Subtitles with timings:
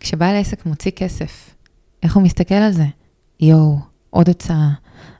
[0.00, 1.54] כשבעל עסק מוציא כסף,
[2.02, 2.84] איך הוא מסתכל על זה?
[3.40, 3.78] יואו,
[4.10, 4.68] עוד הוצאה,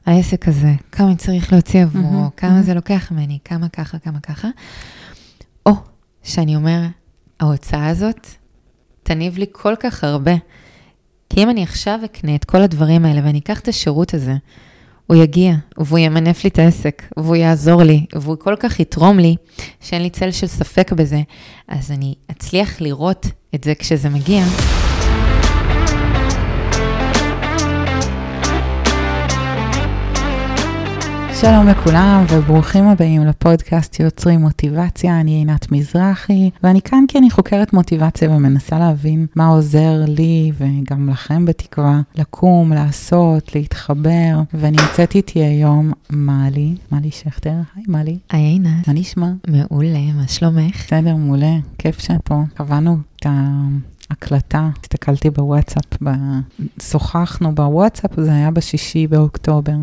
[0.05, 2.63] העסק הזה, כמה אני צריך להוציא עבורו, Mhm, כמה mhm.
[2.63, 4.47] זה לוקח ממני, כמה ככה, כמה ככה.
[5.65, 5.71] או
[6.23, 6.81] שאני אומר,
[7.39, 8.27] ההוצאה הזאת
[9.03, 10.33] תניב לי כל כך הרבה.
[11.29, 14.35] כי אם אני עכשיו אקנה את כל הדברים האלה ואני אקח את השירות הזה,
[15.07, 19.35] הוא יגיע, והוא ימנף לי את העסק, והוא יעזור לי, והוא כל כך יתרום לי,
[19.81, 21.21] שאין לי צל של ספק בזה,
[21.67, 24.43] אז אני אצליח לראות את זה כשזה מגיע.
[31.41, 37.73] שלום לכולם וברוכים הבאים לפודקאסט יוצרים מוטיבציה, אני עינת מזרחי ואני כאן כי אני חוקרת
[37.73, 45.39] מוטיבציה ומנסה להבין מה עוזר לי וגם לכם בתקווה לקום, לעשות, להתחבר ואני נמצאת איתי
[45.39, 49.29] היום מלי, מלי שכטר, היי מלי, היי עינת, מה נשמע?
[49.47, 50.85] מעולה, מה שלומך?
[50.85, 52.43] בסדר, מעולה, כיף שאת פה.
[52.53, 53.25] קבענו את
[54.09, 56.09] ההקלטה, הסתכלתי בוואטסאפ, ב...
[56.81, 59.75] שוחחנו בוואטסאפ, זה היה בשישי באוקטובר.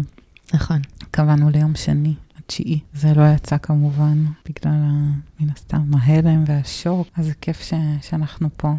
[0.54, 0.80] נכון.
[1.14, 2.80] קבענו ליום שני, התשיעי.
[2.94, 5.12] זה לא יצא כמובן, בגלל, ה...
[5.40, 7.74] מן הסתם, ההלם והשוק, אז זה כיף ש...
[8.02, 8.72] שאנחנו פה.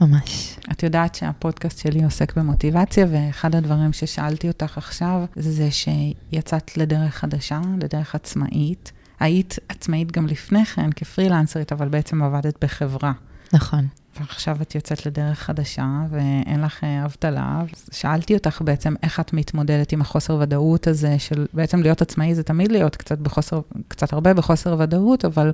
[0.00, 0.58] ממש.
[0.72, 7.60] את יודעת שהפודקאסט שלי עוסק במוטיבציה, ואחד הדברים ששאלתי אותך עכשיו, זה שיצאת לדרך חדשה,
[7.82, 8.92] לדרך עצמאית.
[9.20, 13.12] היית עצמאית גם לפני כן כפרילנסרית, אבל בעצם עבדת בחברה.
[13.52, 13.86] נכון.
[14.20, 17.62] ועכשיו את יוצאת לדרך חדשה ואין לך אה, אבטלה.
[17.92, 22.42] שאלתי אותך בעצם איך את מתמודדת עם החוסר ודאות הזה של בעצם להיות עצמאי זה
[22.42, 25.52] תמיד להיות קצת בחוסר, קצת הרבה בחוסר ודאות, אבל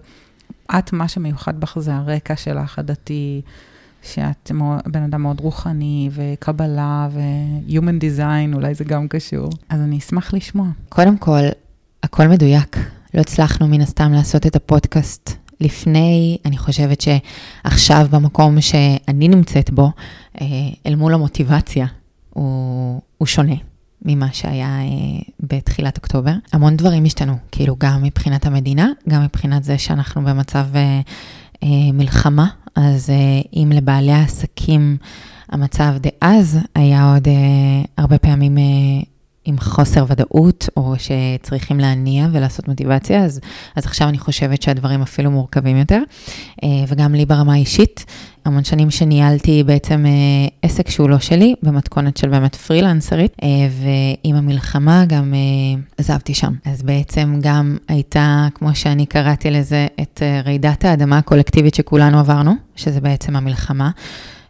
[0.79, 3.41] את, מה שמיוחד בך זה הרקע שלך הדתי,
[4.03, 4.53] שאת
[4.87, 9.51] בן אדם מאוד רוחני וקבלה ו-human design, אולי זה גם קשור.
[9.69, 10.67] אז אני אשמח לשמוע.
[10.89, 11.43] קודם כל,
[12.03, 12.77] הכל מדויק.
[13.15, 19.91] לא הצלחנו מן הסתם לעשות את הפודקאסט לפני, אני חושבת שעכשיו במקום שאני נמצאת בו,
[20.41, 20.47] אה,
[20.87, 21.87] אל מול המוטיבציה,
[22.31, 23.55] הוא, הוא שונה
[24.05, 26.33] ממה שהיה אה, בתחילת אוקטובר.
[26.53, 31.01] המון דברים השתנו, כאילו גם מבחינת המדינה, גם מבחינת זה שאנחנו במצב אה,
[31.93, 33.11] מלחמה, אז
[33.57, 34.97] אם לבעלי העסקים
[35.49, 37.29] המצב דאז היה עוד
[37.97, 38.59] הרבה פעמים
[39.51, 43.41] עם חוסר ודאות, או שצריכים להניע ולעשות מוטיבציה, אז,
[43.77, 46.03] אז עכשיו אני חושבת שהדברים אפילו מורכבים יותר.
[46.65, 48.05] אה, וגם לי ברמה האישית,
[48.45, 54.37] המון שנים שניהלתי בעצם אה, עסק שהוא לא שלי, במתכונת של באמת פרילנסרית, אה, ועם
[54.37, 55.35] המלחמה גם
[55.99, 56.53] עזבתי שם.
[56.65, 63.01] אז בעצם גם הייתה, כמו שאני קראתי לזה, את רעידת האדמה הקולקטיבית שכולנו עברנו, שזה
[63.01, 63.91] בעצם המלחמה.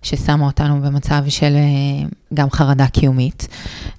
[0.03, 3.49] ששמה אותנו במצב של אה, גם חרדה קיומית,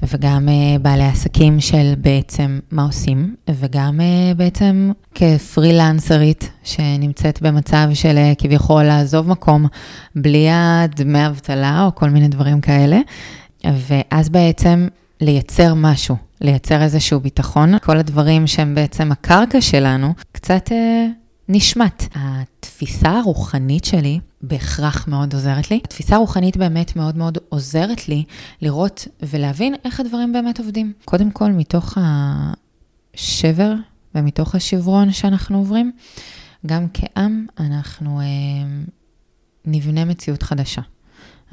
[0.04, 8.18] וגם אה, בעלי עסקים של בעצם מה עושים, וגם אה, בעצם כפרילנסרית שנמצאת במצב של
[8.38, 9.66] כביכול לעזוב מקום
[10.16, 13.00] בלי הדמי אבטלה או כל מיני דברים כאלה,
[13.66, 14.88] ואז בעצם
[15.22, 21.08] לייצר משהו, לייצר איזשהו ביטחון, כל הדברים שהם בעצם הקרקע שלנו, קצת אה,
[21.50, 22.04] נשמט.
[22.16, 25.80] התפיסה הרוחנית שלי בהכרח מאוד עוזרת לי.
[25.84, 28.24] התפיסה הרוחנית באמת מאוד מאוד עוזרת לי
[28.62, 30.94] לראות ולהבין איך הדברים באמת עובדים.
[31.06, 31.98] קודם כל, מתוך
[33.14, 33.74] השבר
[34.16, 35.92] ומתוך השברון שאנחנו עוברים,
[36.66, 38.26] גם כעם אנחנו אה,
[39.66, 40.82] נבנה מציאות חדשה.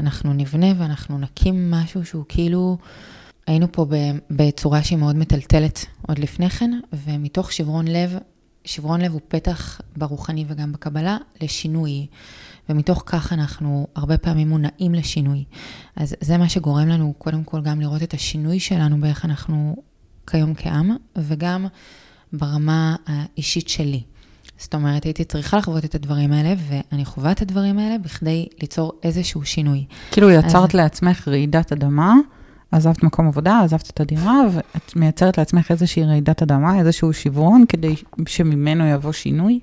[0.00, 2.78] אנחנו נבנה ואנחנו נקים משהו שהוא כאילו,
[3.46, 3.86] היינו פה
[4.30, 8.18] בצורה שהיא מאוד מטלטלת עוד לפני כן, ומתוך שברון לב
[8.64, 12.06] שברון לב הוא פתח ברוחני וגם בקבלה לשינוי,
[12.68, 15.44] ומתוך כך אנחנו הרבה פעמים מונעים לשינוי.
[15.96, 19.76] אז זה מה שגורם לנו קודם כל גם לראות את השינוי שלנו באיך אנחנו
[20.26, 21.66] כיום כעם, וגם
[22.32, 24.02] ברמה האישית שלי.
[24.58, 28.92] זאת אומרת, הייתי צריכה לחוות את הדברים האלה, ואני חווה את הדברים האלה בכדי ליצור
[29.02, 29.84] איזשהו שינוי.
[30.10, 32.14] כאילו יצרת אז- לעצמך רעידת אדמה,
[32.70, 37.94] עזבת מקום עבודה, עזבת את הדירה, ואת מייצרת לעצמך איזושהי רעידת אדמה, איזשהו שברון, כדי
[38.26, 39.60] שממנו יבוא שינוי?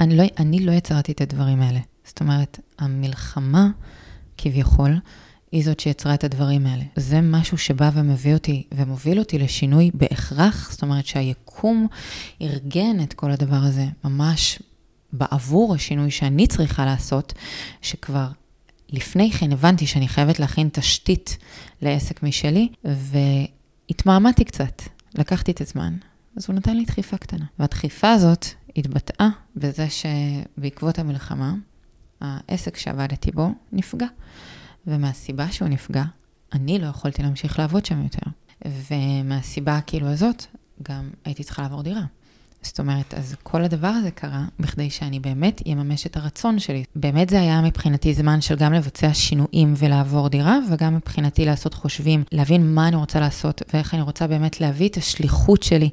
[0.00, 1.80] אני לא, אני לא יצרתי את הדברים האלה.
[2.04, 3.68] זאת אומרת, המלחמה,
[4.38, 4.98] כביכול,
[5.52, 6.84] היא זאת שיצרה את הדברים האלה.
[6.96, 11.86] זה משהו שבא ומביא אותי ומוביל אותי לשינוי בהכרח, זאת אומרת שהיקום
[12.42, 14.62] ארגן את כל הדבר הזה ממש
[15.12, 17.32] בעבור השינוי שאני צריכה לעשות,
[17.82, 18.26] שכבר
[18.92, 21.38] לפני כן הבנתי שאני חייבת להכין תשתית
[21.82, 24.82] לעסק משלי, והתמהמהתי קצת,
[25.14, 25.96] לקחתי את הזמן,
[26.36, 27.44] אז הוא נתן לי דחיפה קטנה.
[27.58, 28.46] והדחיפה הזאת
[28.76, 31.54] התבטאה בזה שבעקבות המלחמה,
[32.20, 34.06] העסק שעבדתי בו נפגע.
[34.86, 36.04] ומהסיבה שהוא נפגע,
[36.52, 38.30] אני לא יכולתי להמשיך לעבוד שם יותר.
[38.90, 40.46] ומהסיבה כאילו הזאת,
[40.82, 42.04] גם הייתי צריכה לעבור דירה.
[42.62, 46.84] זאת אומרת, אז כל הדבר הזה קרה בכדי שאני באמת אממש את הרצון שלי.
[46.96, 52.24] באמת זה היה מבחינתי זמן של גם לבצע שינויים ולעבור דירה, וגם מבחינתי לעשות חושבים,
[52.32, 55.90] להבין מה אני רוצה לעשות ואיך אני רוצה באמת להביא את השליחות שלי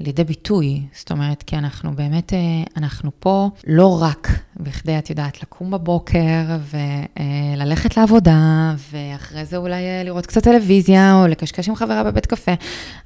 [0.00, 0.82] לידי ביטוי.
[0.94, 2.38] זאת אומרת, כי אנחנו באמת, אה,
[2.76, 10.02] אנחנו פה לא רק בכדי, את יודעת, לקום בבוקר וללכת לעבודה, ואחרי זה אולי אה,
[10.04, 12.52] לראות קצת טלוויזיה, או לקשקש עם חברה בבית קפה.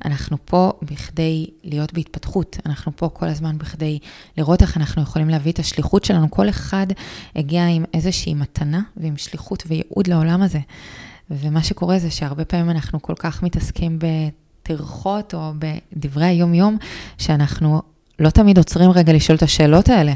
[0.05, 2.57] אנחנו פה בכדי להיות בהתפתחות.
[2.67, 3.99] אנחנו פה כל הזמן בכדי
[4.39, 6.31] לראות איך אנחנו יכולים להביא את השליחות שלנו.
[6.31, 6.87] כל אחד
[7.37, 10.59] הגיע עם איזושהי מתנה ועם שליחות וייעוד לעולם הזה.
[11.31, 14.07] ומה שקורה זה שהרבה פעמים אנחנו כל כך מתעסקים ב...
[14.65, 16.77] טרחות או בדברי היום-יום,
[17.19, 17.83] שאנחנו
[18.19, 20.13] לא תמיד עוצרים רגע לשאול את השאלות האלה.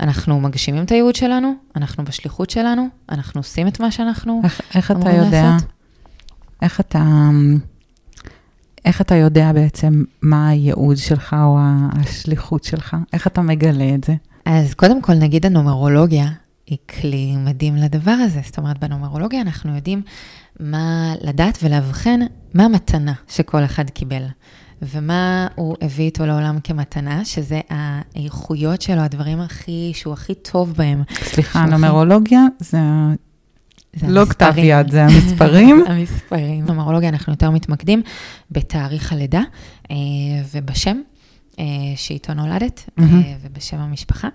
[0.00, 4.90] אנחנו מגשימים את הייעוד שלנו, אנחנו בשליחות שלנו, אנחנו עושים את מה שאנחנו איך, איך
[4.90, 5.68] אתה יודע, לעשות.
[6.62, 7.04] איך אתה,
[8.84, 11.58] איך אתה יודע בעצם מה הייעוד שלך או
[11.92, 12.96] השליחות שלך?
[13.12, 14.14] איך אתה מגלה את זה?
[14.44, 16.28] אז קודם כל נגיד הנומרולוגיה
[16.66, 18.40] היא כלי מדהים לדבר הזה.
[18.44, 20.02] זאת אומרת, בנומרולוגיה אנחנו יודעים
[20.60, 22.20] מה לדעת ולאבחן
[22.54, 24.22] מה המתנה שכל אחד קיבל.
[24.82, 31.02] ומה הוא הביא איתו לעולם כמתנה, שזה האיכויות שלו, הדברים הכי, שהוא הכי טוב בהם.
[31.22, 32.78] סליחה, הנומרולוגיה זה...
[33.96, 35.84] זה לא כתב יד, זה המספרים.
[35.88, 36.66] המספרים.
[36.66, 38.02] במרולוגיה אנחנו יותר מתמקדים
[38.50, 39.40] בתאריך הלידה
[39.90, 39.96] אה,
[40.52, 41.00] ובשם
[41.58, 41.64] אה,
[41.96, 43.02] שאיתו נולדת mm-hmm.
[43.42, 44.28] ובשם המשפחה.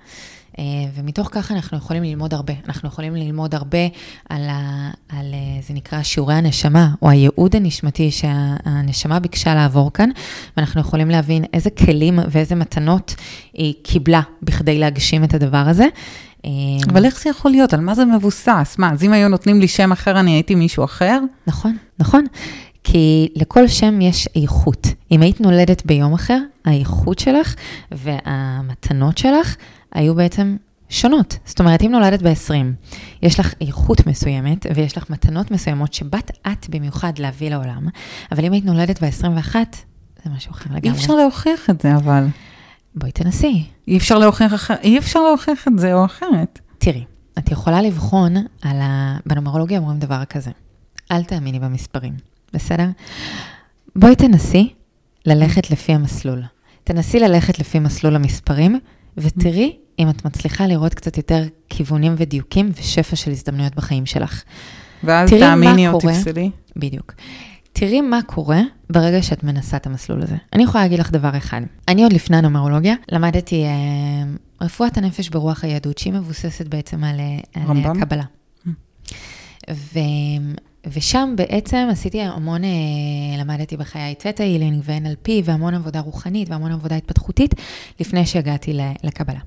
[0.59, 0.63] אה,
[0.95, 2.53] ומתוך כך אנחנו יכולים ללמוד הרבה.
[2.67, 3.77] אנחנו יכולים ללמוד הרבה
[4.29, 10.09] על, ה, על אה, זה נקרא שיעורי הנשמה, או הייעוד הנשמתי שהנשמה ביקשה לעבור כאן,
[10.57, 13.15] ואנחנו יכולים להבין איזה כלים ואיזה מתנות
[13.53, 15.85] היא קיבלה בכדי להגשים את הדבר הזה.
[16.89, 17.73] אבל איך זה יכול להיות?
[17.73, 18.75] על מה זה מבוסס?
[18.77, 21.19] מה, אז אם היו נותנים לי שם אחר, אני הייתי מישהו אחר?
[21.47, 22.25] נכון, נכון.
[22.83, 24.87] כי לכל שם יש איכות.
[25.11, 27.55] אם היית נולדת ביום אחר, האיכות שלך
[27.91, 29.55] והמתנות שלך
[29.91, 30.57] היו בעצם
[30.89, 31.37] שונות.
[31.45, 32.53] זאת אומרת, אם נולדת ב-20,
[33.21, 37.87] יש לך איכות מסוימת ויש לך מתנות מסוימות שבאת את במיוחד להביא לעולם,
[38.31, 39.55] אבל אם היית נולדת ב-21,
[40.23, 40.89] זה משהו אחר לגמרי.
[40.89, 42.27] אי אפשר להוכיח את זה, אבל.
[42.95, 43.63] בואי תנסי.
[43.87, 44.71] אי אפשר להוכיח.
[44.71, 46.59] אי אפשר להוכיח את זה או אחרת.
[46.77, 47.03] תראי,
[47.37, 49.17] את יכולה לבחון על ה...
[49.25, 50.51] בנומרולוגיה אומרים דבר כזה,
[51.11, 52.13] אל תאמיני במספרים,
[52.53, 52.85] בסדר?
[53.95, 54.73] בואי תנסי
[55.25, 56.43] ללכת לפי המסלול.
[56.83, 58.79] תנסי ללכת לפי מסלול המספרים,
[59.17, 64.43] ותראי אם את מצליחה לראות קצת יותר כיוונים ודיוקים ושפע של הזדמנויות בחיים שלך.
[65.03, 66.51] ואז תאמיני או תפסלי.
[66.75, 67.13] בדיוק.
[67.73, 70.35] תראי מה קורה ברגע שאת מנסה את המסלול הזה.
[70.53, 71.61] אני יכולה להגיד לך דבר אחד.
[71.87, 73.69] אני עוד לפני הנומרולוגיה למדתי אה,
[74.61, 78.23] רפואת הנפש ברוח היהדות, שהיא מבוססת בעצם על, אה, על קבלה.
[78.65, 78.69] Mm.
[80.85, 82.69] ושם בעצם עשיתי המון, אה,
[83.39, 87.53] למדתי בחיי תטא הילינג ו-NLP והמון עבודה רוחנית והמון עבודה התפתחותית
[87.99, 89.39] לפני שהגעתי לקבלה.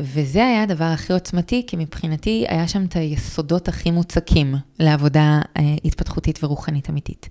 [0.00, 5.62] וזה היה הדבר הכי עוצמתי, כי מבחינתי היה שם את היסודות הכי מוצקים לעבודה אה,
[5.84, 7.28] התפתחותית ורוחנית אמיתית.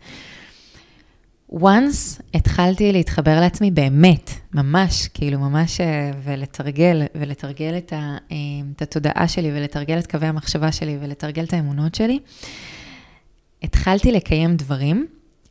[1.51, 8.17] once התחלתי להתחבר לעצמי באמת, ממש, כאילו ממש, אה, ולתרגל, ולתרגל את, ה,
[8.75, 12.19] את התודעה שלי, ולתרגל את קווי המחשבה שלי, ולתרגל את האמונות שלי,
[13.63, 15.07] התחלתי לקיים דברים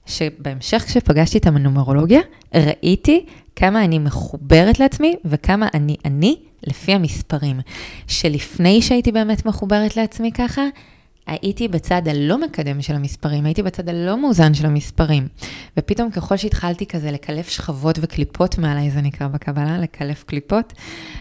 [0.07, 2.21] שבהמשך כשפגשתי את הנומרולוגיה,
[2.55, 3.27] ראיתי
[3.57, 6.37] כמה אני מחוברת לעצמי וכמה אני אני
[6.67, 7.61] לפי המספרים.
[8.07, 10.63] שלפני שהייתי באמת מחוברת לעצמי ככה,
[11.27, 15.29] הייתי בצד הלא מקדם של המספרים, הייתי בצד הלא מאוזן של המספרים.
[15.77, 20.73] ופתאום ככל שהתחלתי כזה לקלף שכבות וקליפות מעליי, זה נקרא בקבלה, לקלף קליפות,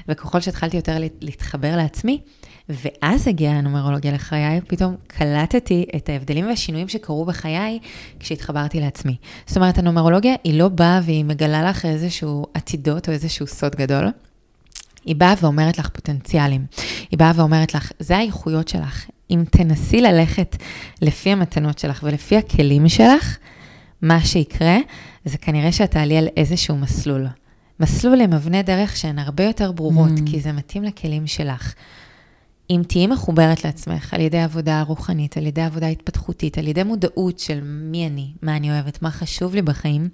[0.08, 2.22] וככל שהתחלתי יותר להתחבר לעצמי,
[2.70, 7.80] ואז הגיעה הנומרולוגיה לחיי, פתאום קלטתי את ההבדלים והשינויים שקרו בחיי
[8.20, 9.16] כשהתחברתי לעצמי.
[9.48, 14.08] זאת אומרת, הנומרולוגיה היא לא באה והיא מגלה לך איזשהו עתידות או איזשהו סוד גדול.
[15.06, 16.66] היא באה ואומרת לך פוטנציאלים.
[17.12, 19.06] היא באה ואומרת לך, זה האיכויות שלך.
[19.32, 20.56] אם תנסי ללכת
[21.02, 23.38] לפי המתנות שלך ולפי הכלים שלך,
[24.02, 24.78] מה שיקרה
[25.26, 27.28] זה כנראה שאת תעלי על איזשהו מסלול.
[27.80, 30.32] מסלול עם אבני דרך שהן הרבה יותר ברורות, mm.
[30.32, 31.74] כי זה מתאים לכלים שלך.
[32.70, 37.40] אם תהיי מחוברת לעצמך על ידי עבודה רוחנית, על ידי עבודה התפתחותית, על ידי מודעות
[37.40, 40.10] של מי אני, מה אני אוהבת, מה חשוב לי בחיים,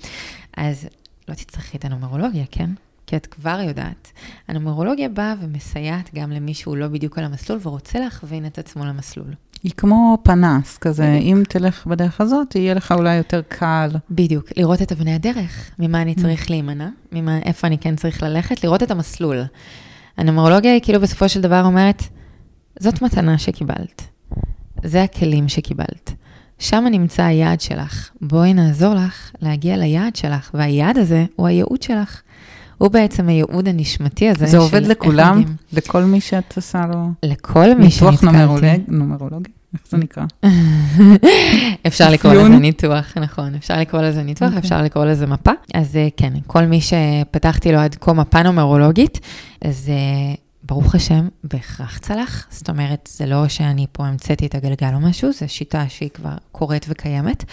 [0.58, 0.88] אז
[1.30, 2.70] לא תצטרכי את הנומרולוגיה, כן?
[3.08, 4.12] כי את כבר יודעת.
[4.48, 9.34] הנומרולוגיה באה ומסייעת גם למי שהוא לא בדיוק על המסלול ורוצה להכווין את עצמו למסלול.
[9.64, 11.38] היא כמו פנס כזה, בדיוק.
[11.38, 13.90] אם תלך בדרך הזאת, יהיה לך אולי יותר קל.
[14.12, 16.50] בדיוק, לראות את אבני הדרך, ממה אני צריך mm.
[16.50, 19.42] להימנע, ממה, איפה אני כן צריך ללכת, לראות את המסלול.
[20.18, 22.04] הנומרולוגיה היא כאילו בסופו של דבר אומרת,
[22.82, 24.02] זאת מתנה שקיבלת.
[24.84, 26.14] זה הכלים שקיבלת.
[26.60, 28.10] שם נמצא היעד שלך.
[28.22, 32.22] בואי נעזור לך להגיע ליעד שלך, והיעד הזה הוא הייעוד שלך.
[32.78, 34.46] הוא בעצם הייעוד הנשמתי הזה.
[34.46, 35.44] זה עובד לכולם?
[35.74, 37.10] לכל מי שאת עושה לו...
[37.24, 38.26] לכל מי שנתקלתי.
[38.28, 39.52] ניתוח נומרולוגי?
[39.74, 40.24] איך זה נקרא?
[41.88, 43.56] אפשר לקרוא לזה ניתוח, נכון.
[43.56, 44.52] אפשר לקרוא לזה ניתוח, okay.
[44.52, 44.60] אוקיי.
[44.60, 45.52] אפשר לקרוא לזה מפה.
[45.74, 49.20] אז אה, כן, כל מי שפתחתי לו עד כה מפה נומרולוגית,
[49.66, 50.34] אז אה,
[50.72, 52.48] ברוך השם, בהכרח צלח.
[52.50, 56.36] זאת אומרת, זה לא שאני פה המצאתי את הגלגל או משהו, זו שיטה שהיא כבר
[56.52, 57.44] קורית וקיימת.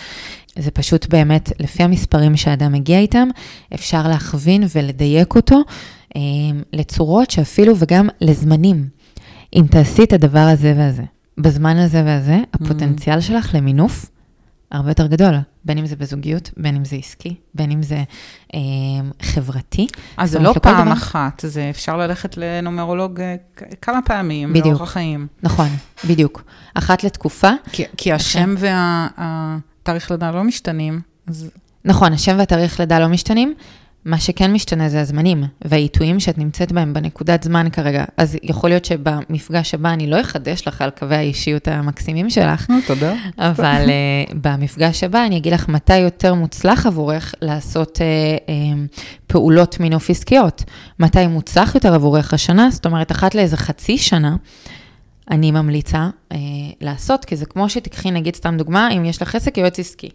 [0.58, 3.28] זה פשוט באמת, לפי המספרים שאדם מגיע איתם,
[3.74, 5.60] אפשר להכווין ולדייק אותו
[6.16, 6.20] אה,
[6.72, 8.88] לצורות שאפילו וגם לזמנים.
[9.56, 11.04] אם תעשי את הדבר הזה והזה,
[11.38, 12.64] בזמן הזה והזה, mm-hmm.
[12.64, 14.10] הפוטנציאל שלך למינוף
[14.72, 15.34] הרבה יותר גדול,
[15.68, 18.02] בין אם זה בזוגיות, בין אם זה עסקי, בין אם זה
[18.54, 18.60] אה,
[19.22, 19.86] חברתי.
[20.16, 20.92] אז זה לא פעם דבר...
[20.92, 23.36] אחת, זה אפשר ללכת לנומרולוג אה,
[23.82, 24.66] כמה פעמים, בדיוק.
[24.66, 25.26] לאורך החיים.
[25.42, 25.68] נכון,
[26.08, 26.42] בדיוק.
[26.74, 27.50] אחת לתקופה.
[27.72, 31.00] כי, כי השם והתאריך לידה לא משתנים.
[31.26, 31.50] אז...
[31.84, 33.54] נכון, השם והתאריך לידה לא משתנים.
[34.08, 38.04] מה שכן משתנה זה הזמנים והעיתויים שאת נמצאת בהם בנקודת זמן כרגע.
[38.16, 42.70] אז יכול להיות שבמפגש הבא אני לא אחדש לך על קווי האישיות המקסימים שלך.
[42.70, 43.14] אה, תודה.
[43.38, 48.00] אבל uh, במפגש הבא אני אגיד לך מתי יותר מוצלח עבורך לעשות uh,
[48.46, 50.64] uh, פעולות מינוף עסקיות.
[50.98, 54.36] מתי מוצלח יותר עבורך השנה, זאת אומרת, אחת לאיזה חצי שנה.
[55.30, 56.38] אני ממליצה אה,
[56.80, 60.08] לעשות, כי זה כמו שתיקחי, נגיד, סתם דוגמה, אם יש לך עסק יועץ עסקי,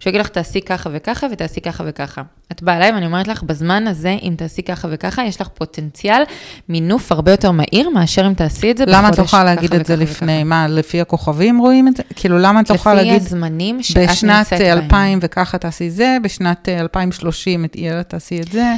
[0.00, 2.22] שהוא יגיד לך, תעשי ככה וככה ותעשי ככה וככה.
[2.52, 6.22] את באה אליי ואני אומרת לך, בזמן הזה, אם תעשי ככה וככה, יש לך פוטנציאל
[6.68, 9.74] מינוף הרבה יותר מהיר, מאשר אם תעשי את זה בחודש למה את לא יכולה להגיד
[9.74, 10.32] את זה לפני?
[10.32, 10.44] וככה.
[10.44, 12.02] מה, לפי הכוכבים רואים את זה?
[12.14, 13.12] כאילו, למה את לא יכולה להגיד...
[13.12, 14.46] לפי הזמנים שאת נמצאת בהם.
[14.48, 17.66] בשנת 2000 וככה תעשי זה, בשנת 2030
[18.08, 18.74] תעשי את זה.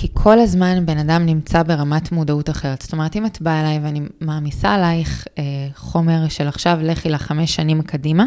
[0.00, 2.82] כי כל הזמן בן אדם נמצא ברמת מודעות אחרת.
[2.82, 5.42] זאת אומרת, אם את באה אליי ואני מעמיסה עלייך אה,
[5.74, 8.24] חומר של עכשיו, לכי לחמש שנים קדימה,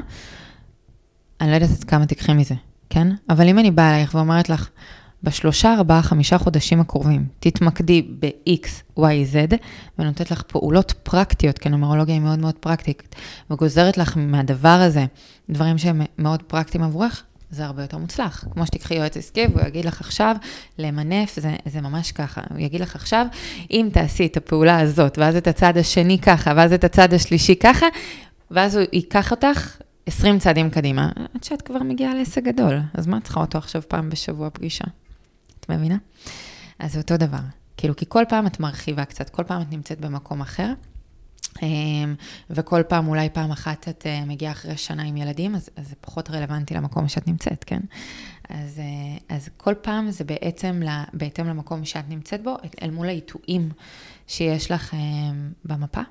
[1.41, 2.55] אני לא יודעת עד כמה תיקחי מזה,
[2.89, 3.07] כן?
[3.29, 4.69] אבל אם אני באה אלייך ואומרת לך,
[5.23, 9.01] בשלושה, ארבעה, חמישה חודשים הקרובים, תתמקדי ב-X, Y,
[9.33, 9.55] Z,
[9.99, 13.15] ונותנת לך פעולות פרקטיות, כי נומרולוגיה היא מאוד מאוד פרקטית,
[13.51, 15.05] וגוזרת לך מהדבר הזה
[15.49, 18.45] דברים שהם מאוד פרקטיים עבורך, זה הרבה יותר מוצלח.
[18.51, 20.35] כמו שתיקחי יועץ עסקי והוא יגיד לך עכשיו,
[20.77, 22.41] למנף, זה, זה ממש ככה.
[22.49, 23.25] הוא יגיד לך עכשיו,
[23.71, 27.85] אם תעשי את הפעולה הזאת, ואז את הצד השני ככה, ואז את הצד השלישי ככה,
[28.51, 32.79] ואז הוא ייקח אותך 20 צעדים קדימה, עד שאת כבר מגיעה לעסק גדול.
[32.93, 34.85] אז מה את צריכה אותו עכשיו פעם בשבוע פגישה?
[35.59, 35.97] את מבינה?
[36.79, 37.37] אז זה אותו דבר.
[37.77, 40.73] כאילו, כי כל פעם את מרחיבה קצת, כל פעם את נמצאת במקום אחר.
[41.61, 42.15] אמ,
[42.49, 45.95] וכל פעם, אולי פעם אחת את אה, מגיעה אחרי שנה עם ילדים, אז, אז זה
[46.01, 47.81] פחות רלוונטי למקום שאת נמצאת, כן?
[48.49, 50.81] אז, אה, אז כל פעם זה בעצם
[51.13, 53.69] בהתאם למקום שאת נמצאת בו, אל מול העיתויים
[54.27, 56.01] שיש לך אמ, במפה.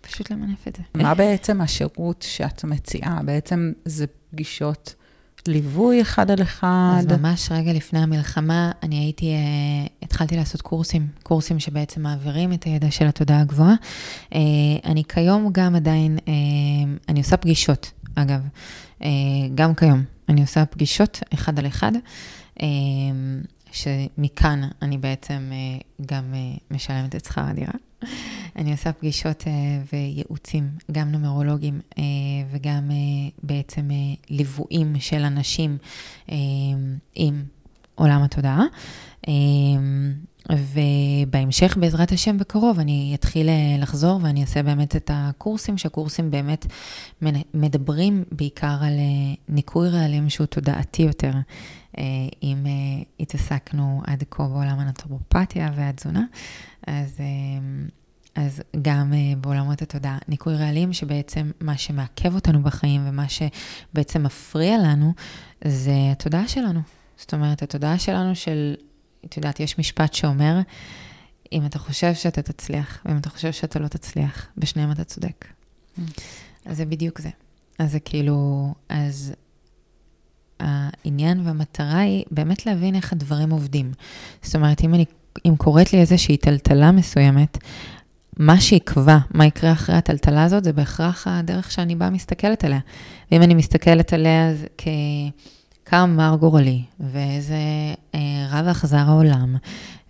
[0.00, 0.82] פשוט למנף את זה.
[0.94, 3.22] מה בעצם השירות שאת מציעה?
[3.22, 4.94] בעצם זה פגישות
[5.46, 6.96] ליווי אחד על אחד.
[6.98, 12.64] אז ממש רגע לפני המלחמה, אני הייתי, uh, התחלתי לעשות קורסים, קורסים שבעצם מעבירים את
[12.64, 13.74] הידע של התודעה הגבוהה.
[14.30, 14.34] Uh,
[14.84, 16.30] אני כיום גם עדיין, uh,
[17.08, 18.40] אני עושה פגישות, אגב,
[19.00, 19.04] uh,
[19.54, 20.04] גם כיום.
[20.28, 21.92] אני עושה פגישות אחד על אחד,
[22.58, 22.62] uh,
[23.72, 27.72] שמכאן אני בעצם uh, גם uh, משלמת את שכר הדירה.
[28.56, 29.46] אני עושה פגישות uh,
[29.92, 31.96] וייעוצים, גם נומרולוגיים uh,
[32.50, 33.88] וגם uh, בעצם
[34.30, 35.78] ליוויים של אנשים
[37.14, 37.44] עם
[37.94, 38.64] עולם התודעה.
[40.52, 46.66] ובהמשך, בעזרת השם, בקרוב, אני אתחיל לחזור ואני אעשה באמת את הקורסים, שהקורסים באמת
[47.54, 48.92] מדברים בעיקר על
[49.48, 51.32] ניקוי רעלים שהוא תודעתי יותר.
[52.42, 52.66] אם
[53.20, 56.24] התעסקנו עד כה בעולם הנטרופתיה והתזונה,
[56.86, 63.26] אז, אה, אז גם אה, בעולמות התודעה, ניקוי רעלים, שבעצם מה שמעכב אותנו בחיים ומה
[63.28, 65.12] שבעצם מפריע לנו,
[65.64, 66.80] זה התודעה שלנו.
[67.16, 68.74] זאת אומרת, התודעה שלנו של,
[69.28, 70.60] את יודעת, יש משפט שאומר,
[71.52, 75.44] אם אתה חושב שאתה תצליח, ואם אתה חושב שאתה לא תצליח, בשניהם אתה צודק.
[75.44, 76.00] Mm.
[76.66, 77.28] אז זה בדיוק זה.
[77.78, 79.32] אז זה כאילו, אז
[80.60, 83.92] העניין והמטרה היא באמת להבין איך הדברים עובדים.
[84.42, 85.04] זאת אומרת, אם אני
[85.46, 87.58] אם קורית לי איזושהי טלטלה מסוימת,
[88.36, 92.78] מה שיקבע, מה יקרה אחרי הטלטלה הזאת, זה בהכרח הדרך שאני באה מסתכלת עליה.
[93.32, 94.52] ואם אני מסתכלת עליה
[95.88, 97.56] ככמה מר גורלי, ואיזה
[98.14, 99.56] אה, רב אכזר העולם,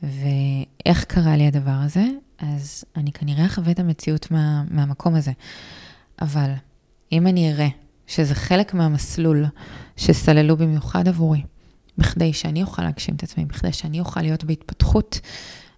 [0.03, 2.05] ואיך קרה לי הדבר הזה,
[2.39, 5.33] אז אני כנראה אחווה את המציאות מה, מהמקום הזה.
[6.21, 6.51] אבל
[7.13, 7.69] אם אני אראה
[8.07, 9.45] שזה חלק מהמסלול
[9.97, 11.43] שסללו במיוחד עבורי,
[11.99, 15.21] בכדי שאני אוכל להגשים את עצמי, בכדי שאני אוכל להיות בהתפתחות,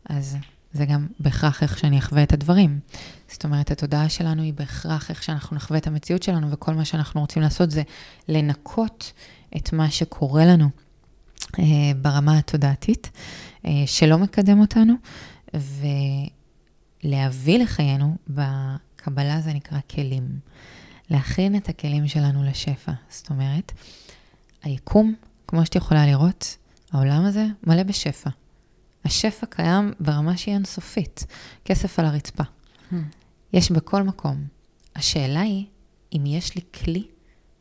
[0.09, 0.37] אז
[0.73, 2.81] זה גם בהכרח איך שאני אחווה את הדברים.
[3.29, 7.21] זאת אומרת, התודעה שלנו היא בהכרח איך שאנחנו נחווה את המציאות שלנו, וכל מה שאנחנו
[7.21, 7.83] רוצים לעשות זה
[8.29, 9.13] לנקות
[9.57, 10.69] את מה שקורה לנו
[11.59, 11.65] אה,
[12.03, 13.11] ברמה התודעתית,
[13.67, 14.95] אה, שלא מקדם אותנו,
[17.05, 20.39] ולהביא לחיינו, בקבלה זה נקרא כלים.
[21.11, 22.93] להכין את הכלים שלנו לשפע.
[23.09, 23.73] זאת אומרת,
[24.63, 25.15] היקום,
[25.47, 26.57] כמו שאת יכולה לראות,
[26.93, 28.31] העולם הזה מלא בשפע.
[29.05, 31.27] השפע קיים ברמה שהיא אינסופית,
[31.65, 32.43] כסף על הרצפה.
[32.43, 32.95] Hmm.
[33.53, 34.45] יש בכל מקום.
[34.97, 35.67] השאלה היא,
[36.13, 37.07] אם יש לי כלי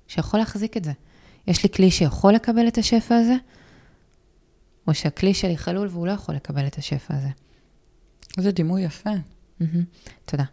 [0.07, 0.91] שיכול להחזיק את זה.
[1.47, 3.35] יש לי כלי שיכול לקבל את השפע הזה,
[4.87, 7.29] או שהכלי שלי חלול והוא לא יכול לקבל את השפע הזה.
[8.39, 9.09] זה דימוי יפה.
[9.61, 9.63] Mm-hmm,
[10.25, 10.43] תודה.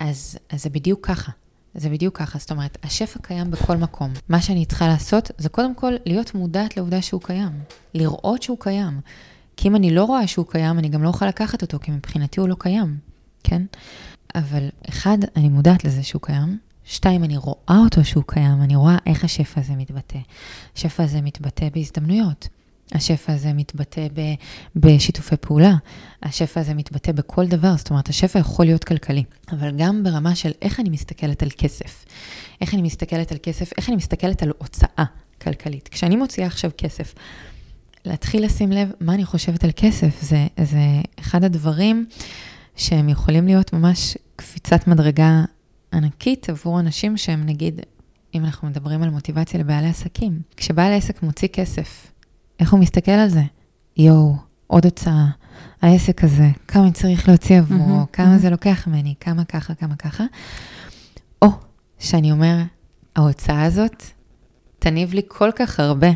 [0.00, 1.32] אז, אז זה בדיוק ככה.
[1.74, 4.12] זה בדיוק ככה, זאת אומרת, השפע קיים בכל מקום.
[4.28, 7.52] מה שאני צריכה לעשות זה קודם כל להיות מודעת לעובדה שהוא קיים,
[7.94, 9.00] לראות שהוא קיים.
[9.56, 12.40] כי אם אני לא רואה שהוא קיים, אני גם לא אוכל לקחת אותו, כי מבחינתי
[12.40, 12.96] הוא לא קיים,
[13.44, 13.62] כן?
[14.34, 16.58] אבל אחד, אני מודעת לזה שהוא קיים.
[16.84, 20.18] שתיים, אני רואה אותו שהוא קיים, אני רואה איך השפע הזה מתבטא.
[20.76, 22.48] השפע הזה מתבטא בהזדמנויות.
[22.94, 24.20] השפע הזה מתבטא ב,
[24.76, 25.74] בשיתופי פעולה,
[26.22, 30.50] השפע הזה מתבטא בכל דבר, זאת אומרת, השפע יכול להיות כלכלי, אבל גם ברמה של
[30.62, 32.04] איך אני מסתכלת על כסף.
[32.60, 35.04] איך אני מסתכלת על כסף, איך אני מסתכלת על הוצאה
[35.42, 35.88] כלכלית.
[35.88, 37.14] כשאני מוציאה עכשיו כסף,
[38.04, 42.06] להתחיל לשים לב מה אני חושבת על כסף, זה, זה אחד הדברים
[42.76, 45.44] שהם יכולים להיות ממש קפיצת מדרגה
[45.92, 47.80] ענקית עבור אנשים שהם נגיד,
[48.34, 52.12] אם אנחנו מדברים על מוטיבציה לבעלי עסקים, כשבעל עסק מוציא כסף,
[52.60, 53.42] איך הוא מסתכל על זה?
[53.96, 55.26] יואו, עוד הוצאה,
[55.82, 58.38] העסק הזה, כמה אני צריך להוציא עבורו, mm-hmm, כמה mm-hmm.
[58.38, 60.24] זה לוקח ממני, כמה ככה, כמה ככה.
[61.42, 61.48] או
[61.98, 62.56] שאני אומר,
[63.16, 64.02] ההוצאה הזאת
[64.78, 66.10] תניב לי כל כך הרבה.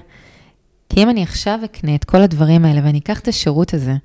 [0.88, 3.96] כי אם אני עכשיו אקנה את כל הדברים האלה ואני אקח את השירות הזה,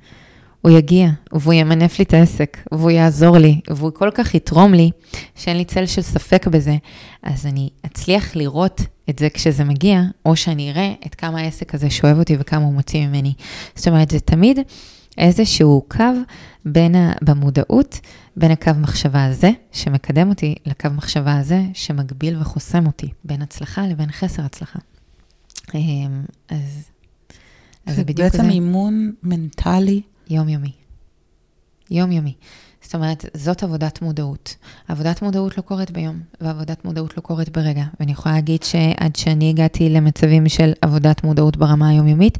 [0.61, 4.91] הוא יגיע, והוא ימנף לי את העסק, והוא יעזור לי, והוא כל כך יתרום לי,
[5.35, 6.75] שאין לי צל של ספק בזה,
[7.23, 11.89] אז אני אצליח לראות את זה כשזה מגיע, או שאני אראה את כמה העסק הזה
[11.89, 13.33] שואב אותי וכמה הוא מוציא ממני.
[13.75, 14.59] זאת אומרת, זה תמיד
[15.17, 16.03] איזשהו קו
[16.65, 17.99] בין, ה, במודעות,
[18.37, 24.11] בין הקו מחשבה הזה, שמקדם אותי, לקו מחשבה הזה, שמגביל וחוסם אותי, בין הצלחה לבין
[24.11, 24.79] חסר הצלחה.
[25.75, 26.89] אמ, אז,
[27.85, 28.37] אז זה בדיוק זה.
[28.37, 30.01] בעצם אימון מנטלי.
[30.31, 30.71] יומיומי.
[31.91, 32.33] יומיומי.
[32.81, 34.55] זאת אומרת, זאת עבודת מודעות.
[34.87, 37.83] עבודת מודעות לא קורית ביום, ועבודת מודעות לא קורית ברגע.
[37.99, 42.37] ואני יכולה להגיד שעד שאני הגעתי למצבים של עבודת מודעות ברמה היומיומית,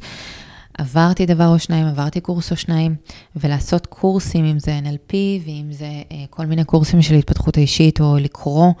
[0.78, 2.94] עברתי דבר או שניים, עברתי קורס או שניים,
[3.36, 5.12] ולעשות קורסים, אם זה NLP,
[5.44, 8.72] ואם זה אה, כל מיני קורסים של התפתחות האישית, או לקרוא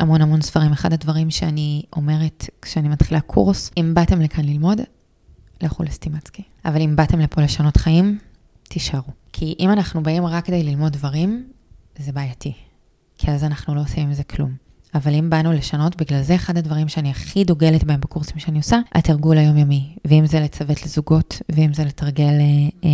[0.00, 0.72] המון המון ספרים.
[0.72, 4.80] אחד הדברים שאני אומרת כשאני מתחילה קורס, אם באתם לכאן ללמוד,
[5.62, 6.42] לכו לסטימצקי.
[6.64, 8.18] אבל אם באתם לפה לשנות חיים,
[8.72, 9.12] תישארו.
[9.32, 11.48] כי אם אנחנו באים רק כדי ללמוד דברים,
[11.98, 12.52] זה בעייתי.
[13.18, 14.54] כי אז אנחנו לא עושים עם זה כלום.
[14.94, 18.78] אבל אם באנו לשנות, בגלל זה אחד הדברים שאני הכי דוגלת בהם בקורסים שאני עושה,
[18.92, 19.96] התרגול היומיומי.
[20.04, 22.90] ואם זה לצוות לזוגות, ואם זה לתרגל, אה, אה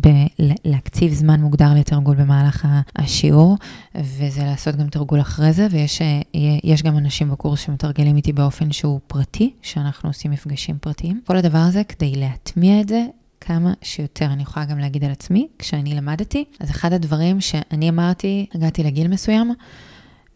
[0.00, 0.26] ב-
[0.64, 3.56] להקציב זמן מוגדר לתרגול במהלך השיעור,
[3.94, 9.00] וזה לעשות גם תרגול אחרי זה, ויש אה, גם אנשים בקורס שמתרגלים איתי באופן שהוא
[9.06, 11.20] פרטי, שאנחנו עושים מפגשים פרטיים.
[11.26, 13.04] כל הדבר הזה, כדי להטמיע את זה,
[13.46, 14.24] כמה שיותר.
[14.24, 19.08] אני יכולה גם להגיד על עצמי, כשאני למדתי, אז אחד הדברים שאני אמרתי, הגעתי לגיל
[19.08, 19.54] מסוים,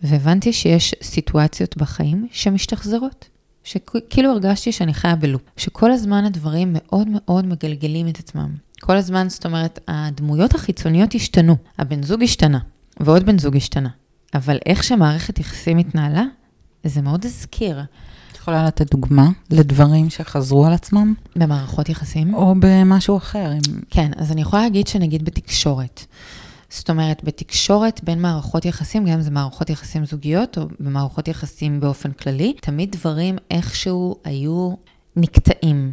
[0.02, 3.28] והבנתי שיש סיטואציות בחיים שמשתחזרות.
[3.64, 8.54] שכאילו הרגשתי שאני חיה בלופ, שכל הזמן הדברים מאוד מאוד מגלגלים את עצמם.
[8.80, 11.56] כל הזמן, זאת אומרת, הדמויות החיצוניות השתנו.
[11.78, 12.58] הבן זוג השתנה,
[13.00, 13.88] ועוד בן זוג השתנה.
[14.34, 16.24] אבל איך שמערכת יחסים התנהלה,
[16.84, 17.80] זה מאוד הזכיר.
[18.48, 21.14] יכולה לתת דוגמה לדברים שחזרו על עצמם?
[21.36, 22.34] במערכות יחסים?
[22.34, 23.50] או במשהו אחר.
[23.90, 26.04] כן, אז אני יכולה להגיד שנגיד בתקשורת.
[26.70, 31.80] זאת אומרת, בתקשורת בין מערכות יחסים, גם אם זה מערכות יחסים זוגיות או במערכות יחסים
[31.80, 34.72] באופן כללי, תמיד דברים איכשהו היו
[35.16, 35.92] נקטעים.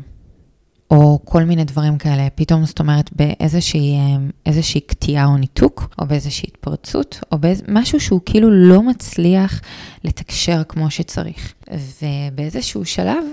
[0.91, 7.19] או כל מיני דברים כאלה, פתאום זאת אומרת באיזושהי קטיעה או ניתוק, או באיזושהי התפרצות,
[7.31, 9.61] או במשהו שהוא כאילו לא מצליח
[10.03, 11.53] לתקשר כמו שצריך.
[12.01, 13.23] ובאיזשהו שלב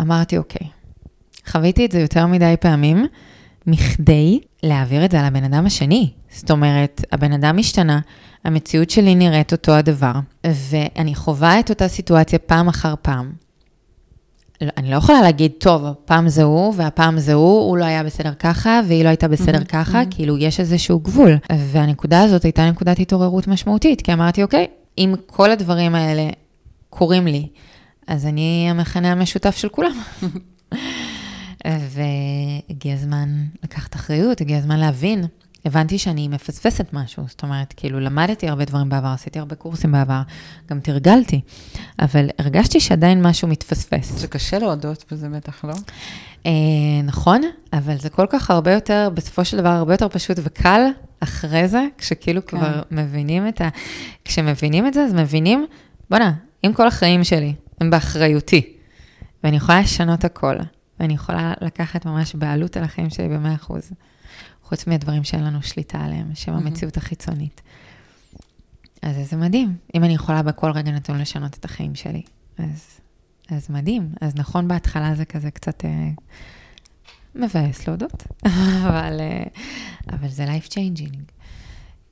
[0.00, 0.66] אמרתי, אוקיי,
[1.46, 3.06] חוויתי את זה יותר מדי פעמים,
[3.66, 6.10] מכדי להעביר את זה על הבן אדם השני.
[6.30, 8.00] זאת אומרת, הבן אדם השתנה,
[8.44, 10.12] המציאות שלי נראית אותו הדבר,
[10.46, 13.32] ואני חווה את אותה סיטואציה פעם אחר פעם.
[14.76, 18.34] אני לא יכולה להגיד, טוב, הפעם זה הוא, והפעם זה הוא, הוא לא היה בסדר
[18.34, 20.14] ככה, והיא לא הייתה בסדר mm-hmm, ככה, mm-hmm.
[20.14, 21.36] כאילו, יש איזשהו גבול.
[21.52, 24.66] והנקודה הזאת הייתה נקודת התעוררות משמעותית, כי אמרתי, אוקיי,
[24.98, 26.30] אם כל הדברים האלה
[26.90, 27.48] קורים לי,
[28.06, 30.00] אז אני המכנה המשותף של כולם.
[31.64, 33.28] והגיע הזמן
[33.62, 35.24] לקחת אחריות, הגיע הזמן להבין
[35.64, 40.22] הבנתי שאני מפספסת משהו, זאת אומרת, כאילו למדתי הרבה דברים בעבר, עשיתי הרבה קורסים בעבר,
[40.70, 41.40] גם תרגלתי,
[41.98, 44.12] אבל הרגשתי שעדיין משהו מתפספס.
[44.12, 45.74] זה קשה להודות בזה בטח, לא?
[46.46, 46.52] אה,
[47.04, 50.82] נכון, אבל זה כל כך הרבה יותר, בסופו של דבר, הרבה יותר פשוט וקל
[51.20, 52.58] אחרי זה, כשכאילו כן.
[52.58, 53.68] כבר מבינים את ה...
[54.24, 55.66] כשמבינים את זה, אז מבינים,
[56.10, 56.32] בואנה,
[56.66, 58.72] אם כל החיים שלי הם באחריותי,
[59.44, 60.56] ואני יכולה לשנות הכל,
[61.00, 63.74] ואני יכולה לקחת ממש בעלות על החיים שלי ב-100%,
[64.72, 67.62] חוץ מהדברים שאין לנו שליטה עליהם, שהם המציאות החיצונית.
[69.02, 72.22] אז זה מדהים, אם אני יכולה בכל רגע נתון לשנות את החיים שלי.
[72.58, 73.00] אז,
[73.50, 74.12] אז מדהים.
[74.20, 76.08] אז נכון, בהתחלה זה כזה קצת אה,
[77.34, 78.26] מבאס להודות,
[78.86, 79.44] אבל, אה,
[80.12, 81.16] אבל זה life changing.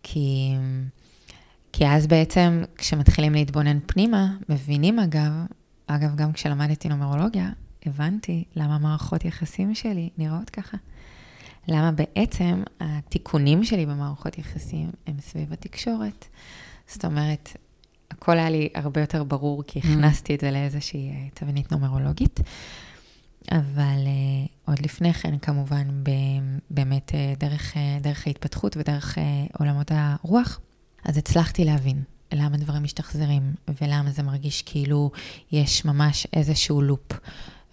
[0.02, 0.54] כי,
[1.72, 5.32] כי אז בעצם, כשמתחילים להתבונן פנימה, מבינים אגב,
[5.86, 7.50] אגב, גם כשלמדתי נומרולוגיה,
[7.86, 10.76] הבנתי למה מערכות יחסים שלי נראות ככה.
[11.68, 16.26] למה בעצם התיקונים שלי במערכות יחסים הם סביב התקשורת.
[16.86, 17.56] זאת אומרת,
[18.10, 19.82] הכל היה לי הרבה יותר ברור, כי mm.
[19.86, 22.40] הכנסתי את זה לאיזושהי אה, תבנית נומרולוגית.
[23.50, 26.10] אבל uh, עוד לפני כן, כמובן, ב,
[26.70, 29.20] באמת uh, דרך, uh, דרך ההתפתחות ודרך uh,
[29.58, 30.60] עולמות הרוח,
[31.04, 33.42] אז הצלחתי להבין למה דברים משתחזרים,
[33.82, 35.10] ולמה זה מרגיש כאילו
[35.52, 37.12] יש ממש איזשהו לופ.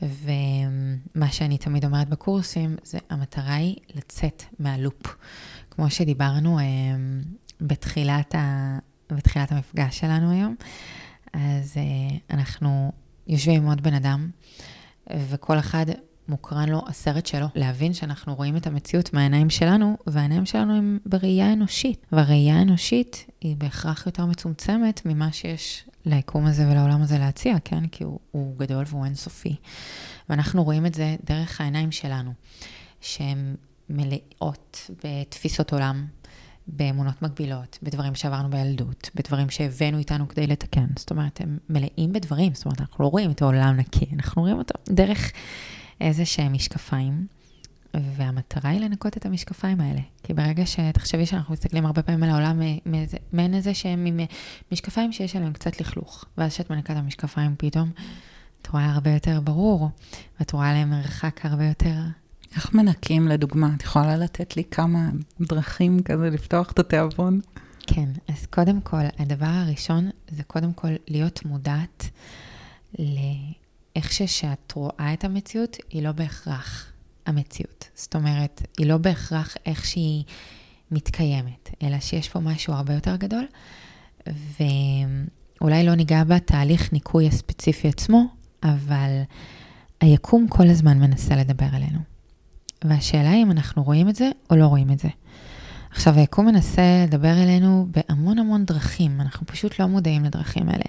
[0.01, 5.15] ומה שאני תמיד אומרת בקורסים, זה המטרה היא לצאת מהלופ.
[5.71, 6.60] כמו שדיברנו
[7.62, 8.77] בתחילת, ה,
[9.10, 10.55] בתחילת המפגש שלנו היום,
[11.33, 11.73] אז
[12.29, 12.91] אנחנו
[13.27, 14.29] יושבים עם עוד בן אדם,
[15.29, 15.86] וכל אחד
[16.29, 21.53] מוקרן לו הסרט שלו, להבין שאנחנו רואים את המציאות מהעיניים שלנו, והעיניים שלנו הם בראייה
[21.53, 22.05] אנושית.
[22.11, 27.87] והראייה האנושית היא בהכרח יותר מצומצמת ממה שיש ליקום הזה ולעולם הזה להציע, כן?
[27.87, 29.55] כי הוא, הוא גדול והוא אינסופי.
[30.29, 32.31] ואנחנו רואים את זה דרך העיניים שלנו,
[33.01, 33.55] שהן
[33.89, 36.05] מלאות בתפיסות עולם,
[36.67, 40.87] באמונות מגבילות, בדברים שעברנו בילדות, בדברים שהבאנו איתנו כדי לתקן.
[40.97, 44.57] זאת אומרת, הם מלאים בדברים, זאת אומרת, אנחנו לא רואים את העולם נקי, אנחנו רואים
[44.57, 45.31] אותו דרך
[46.01, 47.27] איזה שהם משקפיים,
[47.93, 50.01] והמטרה היא לנקות את המשקפיים האלה.
[50.23, 52.62] כי ברגע שתחשבי שאנחנו מסתכלים הרבה פעמים על העולם
[53.33, 54.19] מעין איזה שהם עם
[54.71, 57.91] משקפיים שיש עליהם קצת לכלוך, ואז כשאת מנקה את המשקפיים פתאום,
[58.62, 59.89] את רואה הרבה יותר ברור,
[60.39, 61.95] ואת רואה עליהם מרחק הרבה יותר
[62.55, 63.69] איך מנקים, לדוגמה?
[63.77, 65.10] את יכולה לתת לי כמה
[65.41, 67.39] דרכים כזה לפתוח את התיאבון?
[67.88, 72.10] כן, אז קודם כל, הדבר הראשון זה קודם כל להיות מודעת
[73.97, 76.91] לאיך שאת רואה את המציאות, היא לא בהכרח
[77.25, 77.89] המציאות.
[77.95, 80.23] זאת אומרת, היא לא בהכרח איך שהיא
[80.91, 83.45] מתקיימת, אלא שיש פה משהו הרבה יותר גדול,
[84.27, 88.25] ואולי לא ניגע בתהליך ניקוי הספציפי עצמו,
[88.63, 89.21] אבל
[90.01, 91.99] היקום כל הזמן מנסה לדבר אלינו.
[92.83, 95.10] והשאלה היא אם אנחנו רואים את זה או לא רואים את זה.
[95.91, 100.86] עכשיו, היקום מנסה לדבר אלינו בהמון המון דרכים, אנחנו פשוט לא מודעים לדרכים האלה.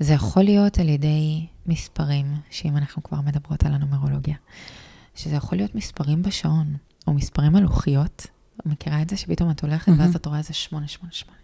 [0.00, 4.36] זה יכול להיות על ידי מספרים, שאם אנחנו כבר מדברות על הנומרולוגיה,
[5.14, 6.76] שזה יכול להיות מספרים בשעון,
[7.06, 8.26] או מספרים על לוחיות.
[8.66, 11.38] מכירה את זה שפתאום את הולכת ואז את רואה איזה 888.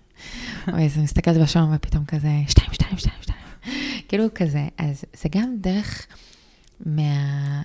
[0.73, 3.39] או איזה מסתכלת בשעון ופתאום כזה 2, 2, 2, 2.
[4.09, 6.07] כאילו כזה, אז זה גם דרך
[6.87, 7.63] מה...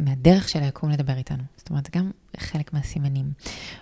[0.00, 1.42] מהדרך של היקום לדבר איתנו.
[1.56, 3.32] זאת אומרת, זה גם חלק מהסימנים.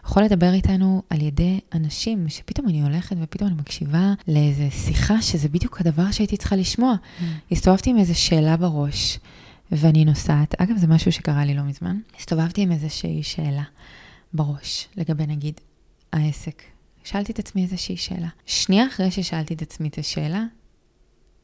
[0.05, 5.49] יכול לדבר איתנו על ידי אנשים שפתאום אני הולכת ופתאום אני מקשיבה לאיזה שיחה שזה
[5.49, 6.95] בדיוק הדבר שהייתי צריכה לשמוע.
[6.95, 7.23] Mm.
[7.53, 9.19] הסתובבתי עם איזה שאלה בראש,
[9.73, 10.61] ואני נוסעת.
[10.61, 11.99] אגב, זה משהו שקרה לי לא מזמן.
[12.19, 13.63] הסתובבתי עם איזושהי שאלה
[14.33, 15.61] בראש, לגבי נגיד
[16.13, 16.63] העסק.
[17.05, 18.29] שאלתי את עצמי איזושהי שאלה.
[18.47, 20.45] שנייה אחרי ששאלתי את עצמי את השאלה,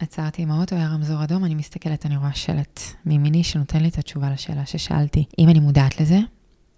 [0.05, 3.99] עצרתי עם האוטו, היה רמזור אדום, אני מסתכלת, אני רואה שלט מימיני שנותן לי את
[3.99, 5.25] התשובה לשאלה ששאלתי.
[5.39, 6.19] אם אני מודעת לזה,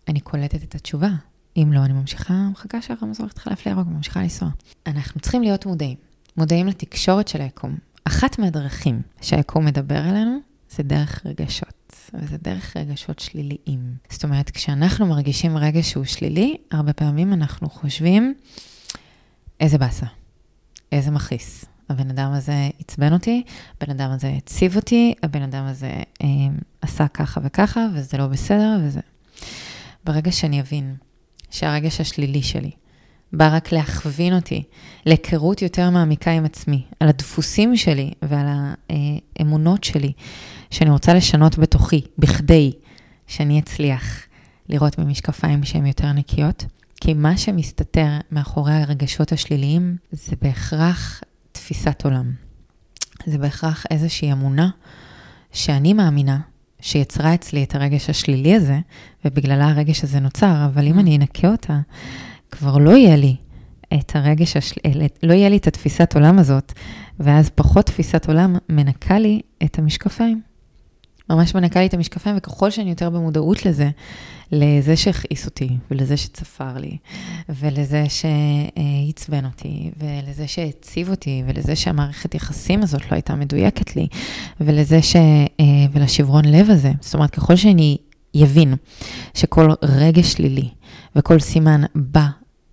[0.09, 1.09] אני קולטת את התשובה.
[1.57, 4.49] אם לא, אני ממשיכה, מחכה שהרמזור יתחלף לירוק, ממשיכה לנסוע.
[4.87, 5.97] אנחנו צריכים להיות מודעים.
[6.37, 7.77] מודעים לתקשורת של היקום.
[8.05, 10.39] אחת מהדרכים שהיקום מדבר אלינו,
[10.71, 12.11] זה דרך רגשות.
[12.15, 13.95] וזה דרך רגשות שליליים.
[14.11, 18.35] זאת אומרת, כשאנחנו מרגישים רגש שהוא שלילי, הרבה פעמים אנחנו חושבים,
[19.61, 20.07] איזה באסה,
[20.93, 23.42] איזה מכעיס, הבן אדם הזה עצבן אותי,
[23.81, 26.29] הבן אדם הזה הציב אותי, הבן אדם הזה אה,
[26.81, 29.01] עשה ככה וככה, וזה לא בסדר, וזה...
[30.05, 30.94] ברגע שאני אבין
[31.51, 32.70] שהרגש השלילי שלי
[33.33, 34.62] בא רק להכווין אותי
[35.07, 38.46] להיכרות יותר מעמיקה עם עצמי, על הדפוסים שלי ועל
[39.38, 40.12] האמונות שלי,
[40.70, 42.72] שאני רוצה לשנות בתוכי, בכדי
[43.27, 44.27] שאני אצליח
[44.68, 46.64] לראות במשקפיים שהן יותר נקיות,
[47.01, 51.20] כי מה שמסתתר מאחורי הרגשות השליליים זה בהכרח
[51.57, 52.33] תפיסת עולם.
[53.27, 54.71] זה בהכרח איזושהי אמונה
[55.53, 56.40] שאני מאמינה
[56.81, 58.79] שיצרה אצלי את הרגש השלילי הזה,
[59.25, 61.81] ובגללה הרגש הזה נוצר, אבל אם אני אנקה אותה,
[62.51, 63.37] כבר לא יהיה לי
[63.95, 64.81] את הרגש, השל...
[65.23, 66.73] לא יהיה לי את התפיסת עולם הזאת,
[67.21, 70.40] ואז פחות תפיסת עולם מנקה לי את המשקפיים.
[71.31, 73.91] ממש מנקה לי את המשקפיים, וככל שאני יותר במודעות לזה,
[74.53, 76.97] לזה שהכעיס אותי, ולזה שצפר לי,
[77.49, 84.07] ולזה שעצבן אותי, ולזה שהציב אותי, ולזה שהמערכת יחסים הזאת לא הייתה מדויקת לי,
[84.61, 85.17] ולזה ש...
[85.17, 86.93] אה, ולשברון לב הזה.
[87.01, 87.97] זאת אומרת, ככל שאני
[88.35, 88.75] יבין
[89.35, 90.69] שכל רגש שלילי
[91.17, 92.27] וכל סימן בא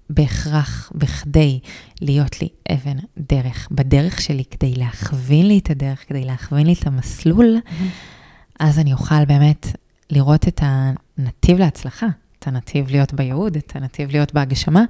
[0.10, 1.60] בהכרח בכדי
[2.02, 6.88] להיות לי אבן דרך, בדרך שלי, כדי להכווין לי את הדרך, כדי להכווין לי את
[6.88, 8.12] המסלול, mm-hmm.
[8.63, 9.67] אז אני אוכל באמת
[10.10, 12.08] לראות את הנתיב להצלחה,
[12.39, 14.84] את הנתיב להיות בייעוד, את הנתיב להיות בהגשמה,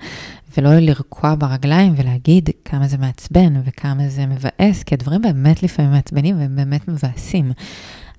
[0.57, 6.39] ולא לרקוע ברגליים ולהגיד כמה זה מעצבן וכמה זה מבאס, כי הדברים באמת לפעמים מעצבנים
[6.39, 7.51] והם באמת מבאסים.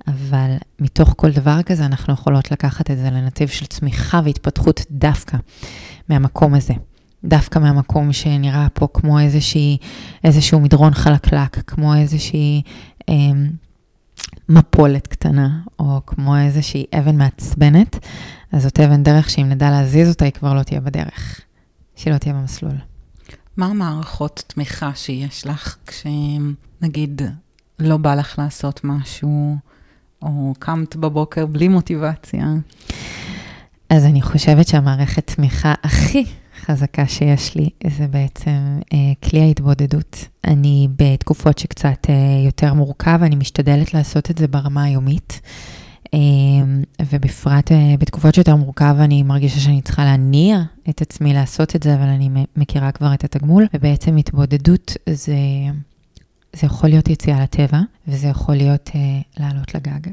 [0.06, 5.36] אבל מתוך כל דבר כזה אנחנו יכולות לקחת את זה לנתיב של צמיחה והתפתחות דווקא
[6.08, 6.74] מהמקום הזה.
[7.24, 9.78] דווקא מהמקום שנראה פה כמו איזושהי,
[10.24, 12.62] איזשהו מדרון חלקלק, כמו איזושהי
[13.08, 13.14] אה,
[14.48, 17.98] מפולת קטנה, או כמו איזושהי אבן מעצבנת,
[18.52, 21.40] אז זאת אבן דרך שאם נדע להזיז אותה, היא כבר לא תהיה בדרך,
[21.96, 22.76] שהיא לא תהיה במסלול.
[23.56, 27.22] מה המערכות תמיכה שיש לך כשנגיד
[27.78, 29.56] לא בא לך לעשות משהו,
[30.22, 32.46] או קמת בבוקר בלי מוטיבציה?
[33.90, 36.24] אז אני חושבת שהמערכת תמיכה הכי
[36.64, 40.28] חזקה שיש לי זה בעצם אה, כלי ההתבודדות.
[40.44, 42.14] אני בתקופות שקצת אה,
[42.46, 45.40] יותר מורכב, אני משתדלת לעשות את זה ברמה היומית.
[46.14, 46.18] אה,
[47.12, 51.94] ובפרט אה, בתקופות שיותר מורכב, אני מרגישה שאני צריכה להניע את עצמי לעשות את זה,
[51.94, 53.66] אבל אני מכירה כבר את התגמול.
[53.74, 55.36] ובעצם התבודדות זה,
[56.52, 60.10] זה יכול להיות יציאה לטבע, וזה יכול להיות אה, לעלות לגג.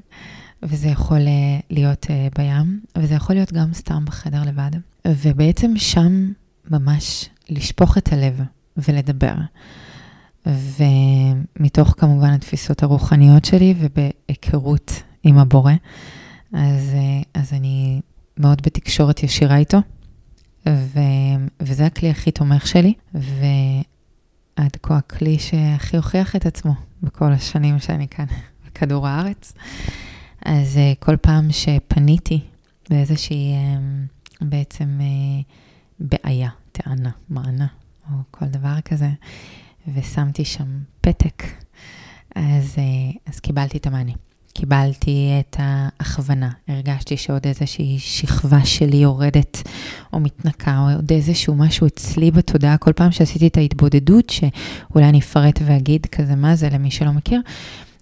[0.64, 4.72] וזה יכול אה, להיות אה, בים, וזה יכול להיות גם סתם בחדר לבד.
[5.08, 6.32] ובעצם שם
[6.70, 8.42] ממש לשפוך את הלב
[8.78, 9.34] ולדבר.
[10.46, 15.74] ומתוך כמובן התפיסות הרוחניות שלי ובהיכרות עם הבורא,
[16.54, 16.96] אז,
[17.34, 18.02] אז אני
[18.38, 19.78] מאוד בתקשורת ישירה איתו,
[20.70, 21.00] ו,
[21.60, 28.08] וזה הכלי הכי תומך שלי, ועד כה הכלי שהכי הוכיח את עצמו בכל השנים שאני
[28.08, 28.26] כאן
[28.66, 29.54] בכדור הארץ.
[30.46, 32.40] אז כל פעם שפניתי
[32.90, 33.54] באיזושהי
[34.42, 35.00] בעצם
[36.02, 37.68] בעיה, טענה, מענה,
[38.12, 39.10] או כל דבר כזה,
[39.96, 41.44] ושמתי שם פתק,
[42.36, 42.84] אז, אה,
[43.28, 44.12] אז קיבלתי את המענה.
[44.54, 49.62] קיבלתי את ההכוונה, הרגשתי שעוד איזושהי שכבה שלי יורדת
[50.14, 55.20] או מתנקה, או עוד איזשהו משהו אצלי בתודעה, כל פעם שעשיתי את ההתבודדות, שאולי אני
[55.20, 57.42] אפרט ואגיד כזה מה זה למי שלא מכיר,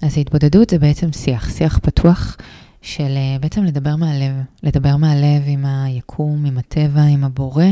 [0.01, 2.37] אז ההתבודדות זה בעצם שיח, שיח פתוח
[2.81, 7.63] של אה, בעצם לדבר מהלב, לדבר מהלב עם היקום, עם הטבע, עם הבורא,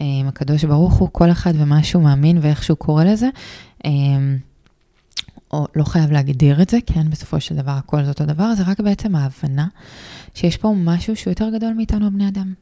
[0.00, 3.28] אה, עם הקדוש ברוך הוא, כל אחד ומה שהוא מאמין ואיך שהוא קורא לזה.
[3.84, 3.90] אה,
[5.52, 8.62] או לא חייב להגדיר את זה, כן, בסופו של דבר הכל זה אותו דבר, זה
[8.62, 9.68] רק בעצם ההבנה
[10.34, 12.54] שיש פה משהו שהוא יותר גדול מאיתנו בני אדם,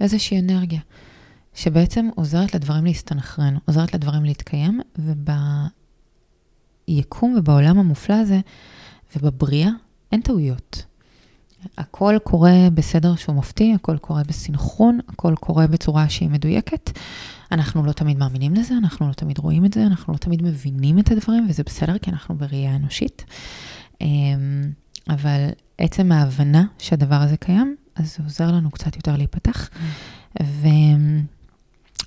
[0.00, 0.80] איזושהי אנרגיה,
[1.54, 4.80] שבעצם עוזרת לדברים להסתנכרן, עוזרת לדברים להתקיים,
[6.88, 8.40] וביקום ובעולם המופלא הזה
[9.16, 9.70] ובבריאה
[10.12, 10.89] אין טעויות.
[11.78, 16.90] הכל קורה בסדר שהוא מפתיע, הכל קורה בסינכרון, הכל קורה בצורה שהיא מדויקת.
[17.52, 20.98] אנחנו לא תמיד מאמינים לזה, אנחנו לא תמיד רואים את זה, אנחנו לא תמיד מבינים
[20.98, 23.24] את הדברים, וזה בסדר, כי אנחנו בראייה אנושית.
[24.00, 24.70] אמ,
[25.08, 29.70] אבל עצם ההבנה שהדבר הזה קיים, אז זה עוזר לנו קצת יותר להיפתח.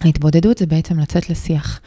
[0.02, 1.80] וההתבודדות זה בעצם לצאת לשיח,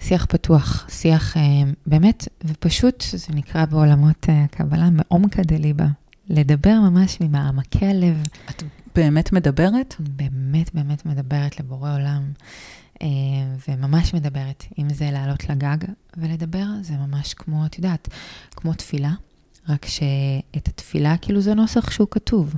[0.00, 5.86] שיח פתוח, שיח אמ, באמת, ופשוט, זה נקרא בעולמות הקבלה, מעומקא דליבה,
[6.28, 8.22] לדבר ממש ממעמקי הלב.
[8.50, 8.62] את
[8.94, 9.94] באמת מדברת?
[9.98, 12.32] באמת, באמת מדברת לבורא עולם,
[13.02, 13.08] אה,
[13.68, 14.64] וממש מדברת.
[14.78, 15.78] אם זה לעלות לגג
[16.16, 18.08] ולדבר, זה ממש כמו, את יודעת,
[18.50, 19.12] כמו תפילה,
[19.68, 22.54] רק שאת התפילה, כאילו זה נוסח שהוא כתוב.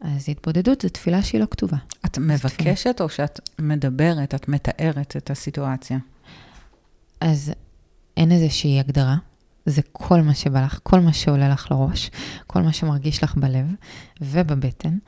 [0.00, 1.76] אז התבודדות זו תפילה שהיא לא כתובה.
[2.06, 3.04] את מבקשת תפילה.
[3.04, 5.98] או שאת מדברת, את מתארת את הסיטואציה?
[7.20, 7.52] אז
[8.16, 9.16] אין איזושהי הגדרה.
[9.68, 12.10] זה כל מה שבא לך, כל מה שעולה לך לראש,
[12.46, 13.66] כל מה שמרגיש לך בלב
[14.20, 14.98] ובבטן.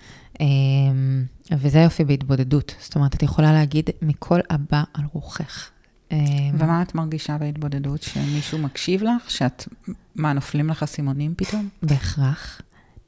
[0.40, 2.74] אמ, וזה יופי בהתבודדות.
[2.80, 5.70] זאת אומרת, את יכולה להגיד מכל הבא על רוחך.
[6.12, 6.18] אמ,
[6.54, 8.02] ומה את מרגישה בהתבודדות?
[8.02, 9.30] שמישהו מקשיב לך?
[9.30, 9.68] שאת,
[10.14, 11.68] מה, נופלים לך אסימונים פתאום?
[11.82, 12.60] בהכרח.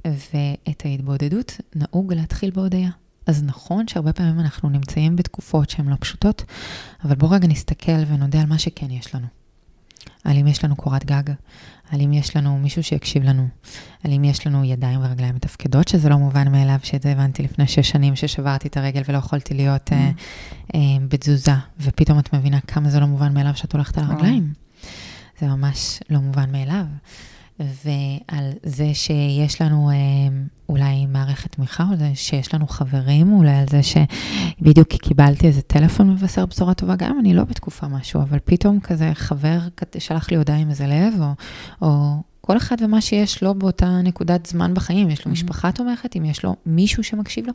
[0.06, 2.90] ואת ההתבודדות נהוג להתחיל בהודיה.
[3.26, 6.44] אז נכון שהרבה פעמים אנחנו נמצאים בתקופות שהן לא פשוטות,
[7.04, 9.26] אבל בואו רגע נסתכל ונודה על מה שכן יש לנו.
[10.24, 11.22] על אם יש לנו קורת גג,
[11.90, 13.48] על אם יש לנו מישהו שיקשיב לנו,
[14.04, 17.66] על אם יש לנו ידיים ורגליים מתפקדות, שזה לא מובן מאליו, שאת זה הבנתי לפני
[17.66, 19.92] שש שנים ששברתי את הרגל ולא יכולתי להיות mm.
[19.92, 20.76] uh, uh,
[21.08, 24.52] בתזוזה, ופתאום את מבינה כמה זה לא מובן מאליו שאת הולכת על הרגליים.
[25.40, 26.84] זה ממש לא מובן מאליו.
[27.60, 29.94] ועל זה שיש לנו אה,
[30.68, 36.10] אולי מערכת תמיכה, או זה שיש לנו חברים, אולי על זה שבדיוק קיבלתי איזה טלפון
[36.10, 39.58] מבשר בשורה טובה, גם אם אני לא בתקופה משהו, אבל פתאום כזה חבר
[39.98, 41.32] שלח לי הודעה עם איזה לב, או,
[41.82, 45.32] או כל אחד ומה שיש לו באותה נקודת זמן בחיים, יש לו mm-hmm.
[45.32, 47.52] משפחה תומכת, אם יש לו מישהו שמקשיב לו.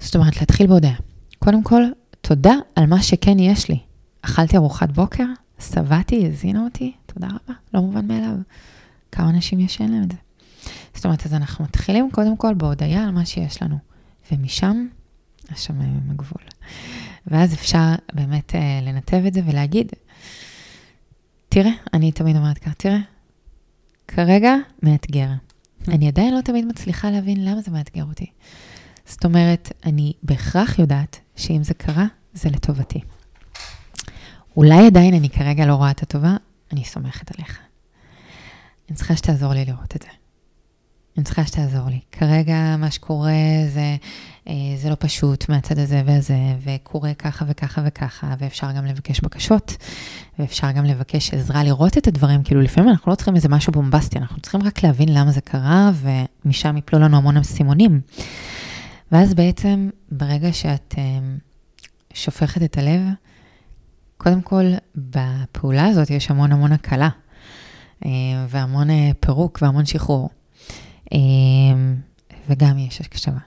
[0.00, 0.94] זאת אומרת, להתחיל בהודעה.
[1.38, 1.82] קודם כל,
[2.20, 3.78] תודה על מה שכן יש לי.
[4.22, 5.24] אכלתי ארוחת בוקר,
[5.60, 8.36] שבעתי, הזינה אותי, תודה רבה, לא מובן מאליו.
[9.12, 10.18] כמה אנשים יש שאין להם את זה.
[10.94, 13.78] זאת אומרת, אז אנחנו מתחילים קודם כל בהודיה על מה שיש לנו,
[14.32, 14.86] ומשם,
[15.50, 16.42] השמיים הם הגבול.
[17.26, 19.92] ואז אפשר באמת אה, לנתב את זה ולהגיד,
[21.48, 22.98] תראה, אני תמיד אומרת ככה, תראה,
[24.08, 25.28] כרגע מאתגר.
[25.88, 28.26] אני עדיין לא תמיד מצליחה להבין למה זה מאתגר אותי.
[29.06, 33.00] זאת אומרת, אני בהכרח יודעת שאם זה קרה, זה לטובתי.
[34.56, 36.36] אולי עדיין אני כרגע לא רואה את הטובה,
[36.72, 37.60] אני סומכת עליך.
[38.90, 40.08] אני צריכה שתעזור לי לראות את זה.
[41.16, 42.00] אני צריכה שתעזור לי.
[42.12, 43.32] כרגע מה שקורה
[43.68, 43.96] זה,
[44.48, 49.76] אה, זה לא פשוט מהצד הזה והזה, וקורה ככה וככה וככה, ואפשר גם לבקש בקשות,
[50.38, 54.18] ואפשר גם לבקש עזרה לראות את הדברים, כאילו לפעמים אנחנו לא צריכים איזה משהו בומבסטי,
[54.18, 58.00] אנחנו צריכים רק להבין למה זה קרה, ומשם יפלו לנו המון אסימונים.
[59.12, 61.18] ואז בעצם, ברגע שאת אה,
[62.14, 63.00] שופכת את הלב,
[64.16, 64.64] קודם כל,
[64.96, 67.08] בפעולה הזאת יש המון המון הקלה.
[68.04, 68.10] אה,
[68.48, 70.30] והמון אה, פירוק והמון שחרור.
[71.12, 71.18] אה,
[72.48, 73.38] וגם יש הקשבה.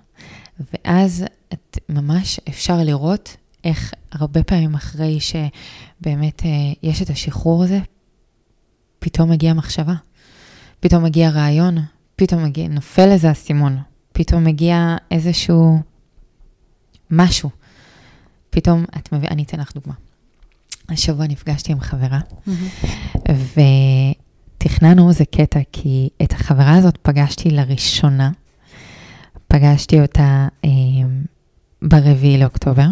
[0.74, 6.42] ואז את ממש אפשר לראות איך הרבה פעמים אחרי שבאמת
[6.84, 7.80] יש את השחרור הזה,
[9.00, 9.94] פתאום מגיע מחשבה,
[10.80, 11.78] פתאום מגיע רעיון,
[12.16, 13.78] פתאום מגיע, נופל איזה אסימון,
[14.14, 15.80] פתאום מגיע איזשהו
[17.12, 17.50] משהו.
[18.50, 19.94] פתאום, את מביאה, אני אתן לך דוגמה.
[20.90, 23.22] השבוע נפגשתי עם חברה, mm-hmm.
[24.64, 28.32] תכננו איזה קטע, כי את החברה הזאת פגשתי לראשונה.
[29.48, 30.70] פגשתי אותה אה,
[31.82, 32.88] ברביעי לאוקטובר,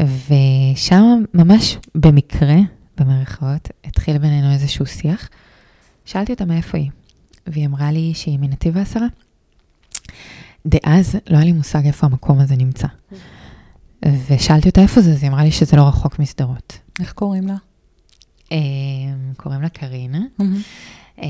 [0.00, 2.56] ושם ממש במקרה,
[2.98, 5.28] במרכאות, התחיל בינינו איזשהו שיח.
[6.04, 6.90] שאלתי אותה מאיפה היא,
[7.46, 9.06] והיא אמרה לי שהיא מנתיב העשרה.
[10.66, 12.86] דאז לא היה לי מושג איפה המקום הזה נמצא.
[14.04, 16.78] ושאלתי אותה איפה זה, אז היא אמרה לי שזה לא רחוק משדרות.
[17.00, 17.56] איך קוראים לה?
[18.52, 20.20] אמ, קוראים לה קרינה,
[21.22, 21.26] אמ,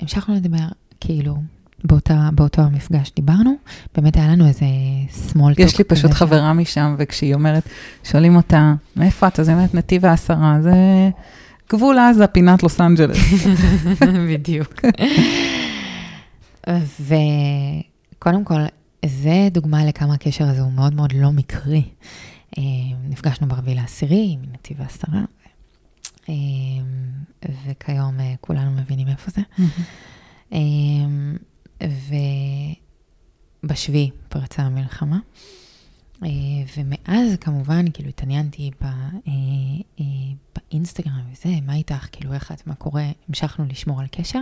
[0.00, 0.68] והמשכנו לדבר,
[1.00, 1.36] כאילו,
[1.84, 3.54] באותה, באותו המפגש דיברנו,
[3.96, 4.66] באמת היה לנו איזה
[5.28, 5.62] small talk.
[5.62, 7.68] יש לי פשוט חברה משם, וכשהיא אומרת,
[8.04, 9.40] שואלים אותה, מאיפה את?
[9.40, 10.74] אז היא אומרת, נתיב העשרה, זה
[11.72, 13.18] גבול עזה, פינת לוס אנג'לס.
[14.32, 14.74] בדיוק.
[18.18, 18.60] וקודם כל,
[19.06, 21.82] זה דוגמה לכמה הקשר הזה הוא מאוד מאוד לא מקרי.
[22.58, 22.62] אמ,
[23.08, 25.20] נפגשנו ברביעי לעשירי, מנתיב העשרה,
[27.66, 29.40] וכיום אה, כולנו מבינים איפה זה.
[30.52, 31.36] אמ,
[33.62, 35.18] ובשביעי פרצה המלחמה.
[36.24, 36.28] אה,
[36.76, 38.90] ומאז כמובן, כאילו התעניינתי אה,
[40.56, 44.38] באינסטגרם וזה, מה איתך, כאילו איך את, מה קורה, המשכנו לשמור על קשר.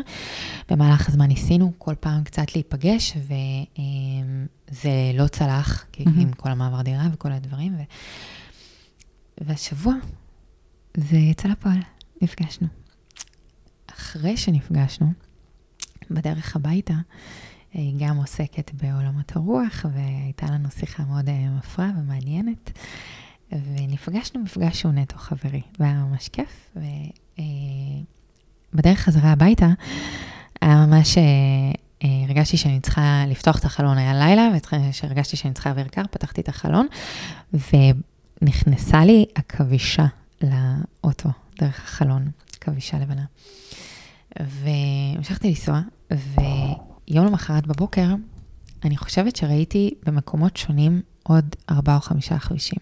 [0.71, 6.21] במהלך הזמן ניסינו כל פעם קצת להיפגש, וזה לא צלח, mm-hmm.
[6.21, 7.75] עם כל המעבר דירה וכל הדברים.
[7.79, 7.83] ו...
[9.41, 9.95] והשבוע
[10.98, 11.78] זה יצא לפועל,
[12.22, 12.68] נפגשנו.
[13.87, 15.12] אחרי שנפגשנו,
[16.11, 16.94] בדרך הביתה,
[17.72, 22.78] היא גם עוסקת בעולמות הרוח, והייתה לנו שיחה מאוד אה, מפרה ומעניינת.
[23.52, 26.76] ונפגשנו מפגש שהוא נטו חברי, והיה ממש כיף.
[28.74, 29.68] ובדרך חזרה הביתה,
[30.61, 31.22] היה ממש, אה,
[32.04, 34.48] אה, הרגשתי שאני צריכה לפתוח את החלון, היה לילה,
[35.02, 36.87] והרגשתי שאני צריכה אוויר קר, פתחתי את החלון,
[38.42, 40.06] ונכנסה לי עכבישה
[40.42, 43.24] לאוטו, דרך החלון, עכבישה לבנה.
[44.40, 48.14] והמשכתי לנסוע, ויום למחרת בבוקר,
[48.85, 52.79] אני חושבת שראיתי במקומות שונים עוד ארבעה או חמישה עכבישים.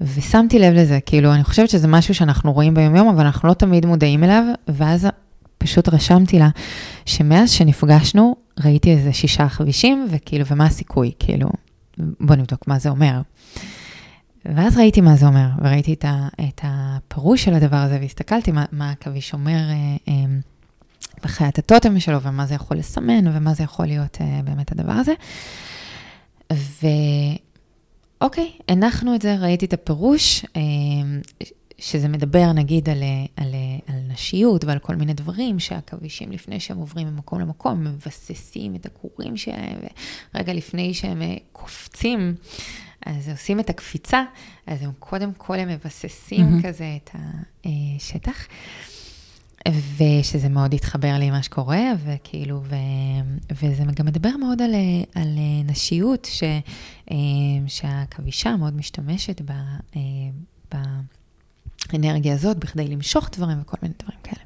[0.00, 3.86] ושמתי לב לזה, כאילו, אני חושבת שזה משהו שאנחנו רואים ביום-יום, אבל אנחנו לא תמיד
[3.86, 5.08] מודעים אליו, ואז
[5.58, 6.48] פשוט רשמתי לה
[7.06, 11.48] שמאז שנפגשנו, ראיתי איזה שישה עכבישים, וכאילו, ומה הסיכוי, כאילו,
[11.98, 13.20] בוא נבדוק מה זה אומר.
[14.56, 18.64] ואז ראיתי מה זה אומר, וראיתי את, ה, את הפירוש של הדבר הזה, והסתכלתי מה,
[18.72, 20.14] מה עכביש אומר אה, אה,
[21.22, 25.12] בחיית הטוטם שלו, ומה זה יכול לסמן, ומה זה יכול להיות אה, באמת הדבר הזה.
[26.52, 26.86] ו...
[28.20, 30.60] אוקיי, הנחנו את זה, ראיתי את הפירוש, אה,
[31.78, 33.02] שזה מדבר נגיד על,
[33.36, 33.54] על,
[33.86, 39.36] על נשיות ועל כל מיני דברים, שהכבישים לפני שהם עוברים ממקום למקום, מבססים את הכורים
[39.36, 39.78] שלהם,
[40.34, 42.34] ורגע לפני שהם אה, קופצים,
[43.06, 44.22] אז עושים את הקפיצה,
[44.66, 46.66] אז הם קודם כל הם מבססים mm-hmm.
[46.66, 47.10] כזה את
[47.96, 48.46] השטח.
[49.68, 52.74] ושזה מאוד התחבר לי מה שקורה, וכאילו, ו,
[53.50, 54.74] וזה גם מדבר מאוד על,
[55.14, 56.42] על נשיות, ש,
[57.66, 59.52] שהכבישה מאוד משתמשת ב,
[61.92, 64.44] באנרגיה הזאת בכדי למשוך דברים וכל מיני דברים כאלה.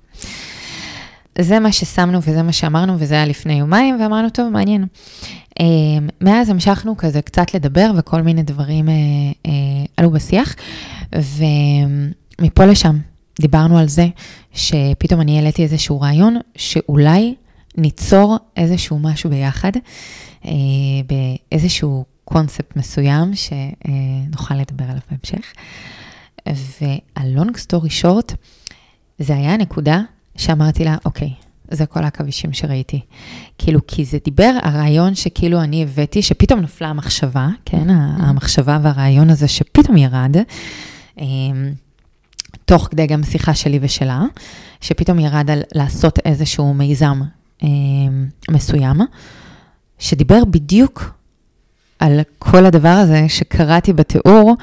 [1.39, 4.87] זה מה ששמנו וזה מה שאמרנו, וזה היה לפני יומיים, ואמרנו, טוב, מעניין.
[6.21, 8.95] מאז המשכנו כזה קצת לדבר, וכל מיני דברים אה,
[9.47, 9.53] אה,
[9.97, 10.55] עלו בשיח,
[11.13, 12.99] ומפה לשם
[13.41, 14.07] דיברנו על זה
[14.53, 17.35] שפתאום אני העליתי איזשהו רעיון, שאולי
[17.77, 19.73] ניצור איזשהו משהו ביחד,
[20.45, 20.51] אה,
[21.07, 25.53] באיזשהו קונספט מסוים שנוכל לדבר עליו בהמשך.
[26.47, 28.35] וה-long story short,
[29.19, 30.01] זה היה הנקודה
[30.37, 31.33] שאמרתי לה, אוקיי,
[31.73, 33.01] זה כל העכבישים שראיתי.
[33.59, 38.23] כאילו, כי זה דיבר, הרעיון שכאילו אני הבאתי, שפתאום נפלה המחשבה, כן, mm-hmm.
[38.23, 40.37] המחשבה והרעיון הזה שפתאום ירד.
[41.19, 41.73] אמ,
[42.65, 44.23] תוך כדי גם שיחה שלי ושלה,
[44.81, 47.21] שפתאום ירד על לעשות איזשהו מיזם
[47.63, 47.69] אה,
[48.51, 48.97] מסוים,
[49.99, 51.13] שדיבר בדיוק
[51.99, 54.57] על כל הדבר הזה שקראתי בתיאור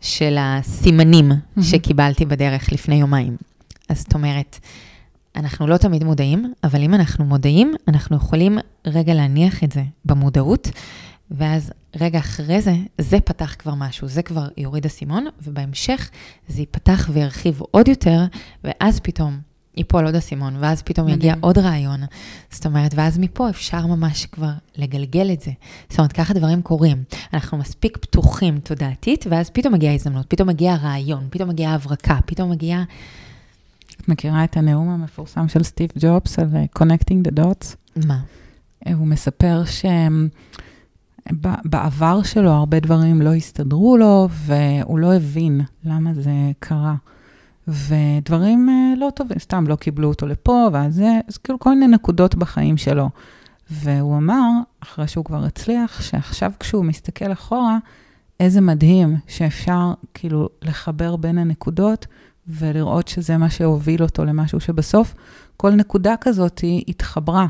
[0.00, 1.62] של הסימנים mm-hmm.
[1.62, 3.36] שקיבלתי בדרך לפני יומיים.
[3.88, 4.58] אז זאת אומרת,
[5.36, 10.68] אנחנו לא תמיד מודעים, אבל אם אנחנו מודעים, אנחנו יכולים רגע להניח את זה במודעות,
[11.30, 16.10] ואז רגע אחרי זה, זה פתח כבר משהו, זה כבר יוריד אסימון, ובהמשך
[16.48, 18.24] זה ייפתח וירחיב עוד יותר,
[18.64, 19.40] ואז פתאום
[19.76, 21.18] ייפול עוד אסימון, ואז פתאום מדהים.
[21.18, 22.00] יגיע עוד רעיון.
[22.50, 25.50] זאת אומרת, ואז מפה אפשר ממש כבר לגלגל את זה.
[25.88, 27.04] זאת אומרת, ככה דברים קורים.
[27.34, 32.50] אנחנו מספיק פתוחים תודעתית, ואז פתאום מגיעה הזדמנות, פתאום מגיע הרעיון, פתאום מגיעה הברקה, פתאום
[32.50, 32.84] מגיעה...
[34.00, 37.76] את מכירה את הנאום המפורסם של סטיב ג'ובס על Connecting the Dots?
[38.06, 38.20] מה?
[38.94, 40.28] הוא מספר שהם...
[41.64, 46.94] בעבר שלו הרבה דברים לא הסתדרו לו, והוא לא הבין למה זה קרה.
[47.68, 51.86] ודברים אה, לא טובים, סתם לא קיבלו אותו לפה, ואז זה, אז כאילו כל מיני
[51.86, 53.10] נקודות בחיים שלו.
[53.70, 57.78] והוא אמר, אחרי שהוא כבר הצליח, שעכשיו כשהוא מסתכל אחורה,
[58.40, 62.06] איזה מדהים שאפשר כאילו לחבר בין הנקודות
[62.48, 65.14] ולראות שזה מה שהוביל אותו למשהו שבסוף
[65.56, 67.46] כל נקודה כזאת היא התחברה.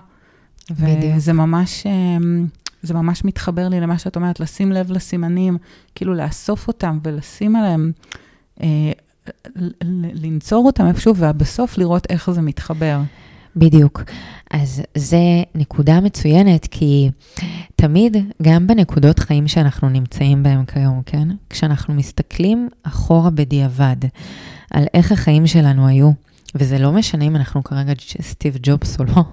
[0.71, 1.17] בדיוק.
[1.17, 2.47] וזה ממש, אמ,
[2.83, 5.59] זה ממש מתחבר לי למה שאת אומרת, לשים לב לסימנים,
[5.95, 7.93] כאילו לאסוף אותם ולשים עליהם,
[8.63, 8.93] אה,
[10.15, 13.01] לנצור אותם איפשהו, ובסוף לראות איך זה מתחבר.
[13.57, 14.03] בדיוק.
[14.51, 15.19] אז זה
[15.55, 17.11] נקודה מצוינת, כי
[17.77, 21.29] תמיד, גם בנקודות חיים שאנחנו נמצאים בהם כיום, כן?
[21.51, 23.97] כשאנחנו מסתכלים אחורה בדיעבד
[24.71, 26.11] על איך החיים שלנו היו,
[26.55, 27.93] וזה לא משנה אם אנחנו כרגע
[28.23, 29.25] סטיב ג'ובס או לא,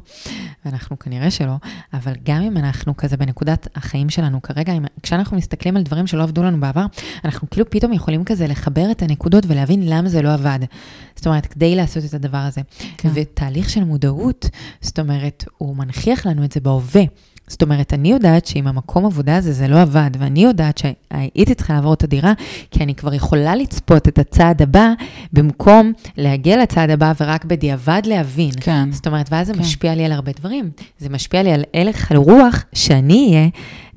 [0.66, 1.56] ואנחנו כנראה שלא,
[1.94, 6.24] אבל גם אם אנחנו כזה בנקודת החיים שלנו כרגע, אם, כשאנחנו מסתכלים על דברים שלא
[6.24, 6.86] עבדו לנו בעבר,
[7.26, 10.60] אנחנו כאילו פתאום יכולים כזה לחבר את הנקודות ולהבין למה זה לא עבד.
[11.16, 12.62] זאת אומרת, כדי לעשות את הדבר הזה.
[12.98, 13.10] כן.
[13.14, 14.50] ותהליך של מודעות,
[14.82, 17.04] זאת אומרת, הוא מנכיח לנו את זה בהווה.
[17.54, 21.74] זאת אומרת, אני יודעת שאם המקום עבודה הזה, זה לא עבד, ואני יודעת שהייתי צריכה
[21.74, 22.34] לעבור את הדירה,
[22.72, 24.94] כי אני כבר יכולה לצפות את הצעד הבא,
[25.34, 28.52] במקום להגיע לצעד הבא ורק בדיעבד להבין.
[28.62, 28.92] כן.
[28.92, 29.60] זאת אומרת, ואז זה כן.
[29.60, 30.72] משפיע לי על הרבה דברים.
[30.98, 33.48] זה משפיע לי על הלך הרוח שאני אהיה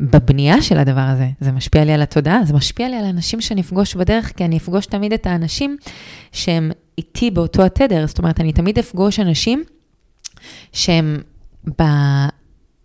[0.00, 1.28] בבנייה של הדבר הזה.
[1.40, 4.57] זה משפיע לי על התודעה, זה משפיע לי על האנשים שאני אפגוש בדרך, כי אני
[4.57, 5.76] אפגוש תמיד את האנשים
[6.32, 8.07] שהם איתי באותו התדר.
[8.07, 9.64] זאת אומרת, אני תמיד אפגוש אנשים
[10.72, 11.18] שהם...
[11.78, 11.82] ב...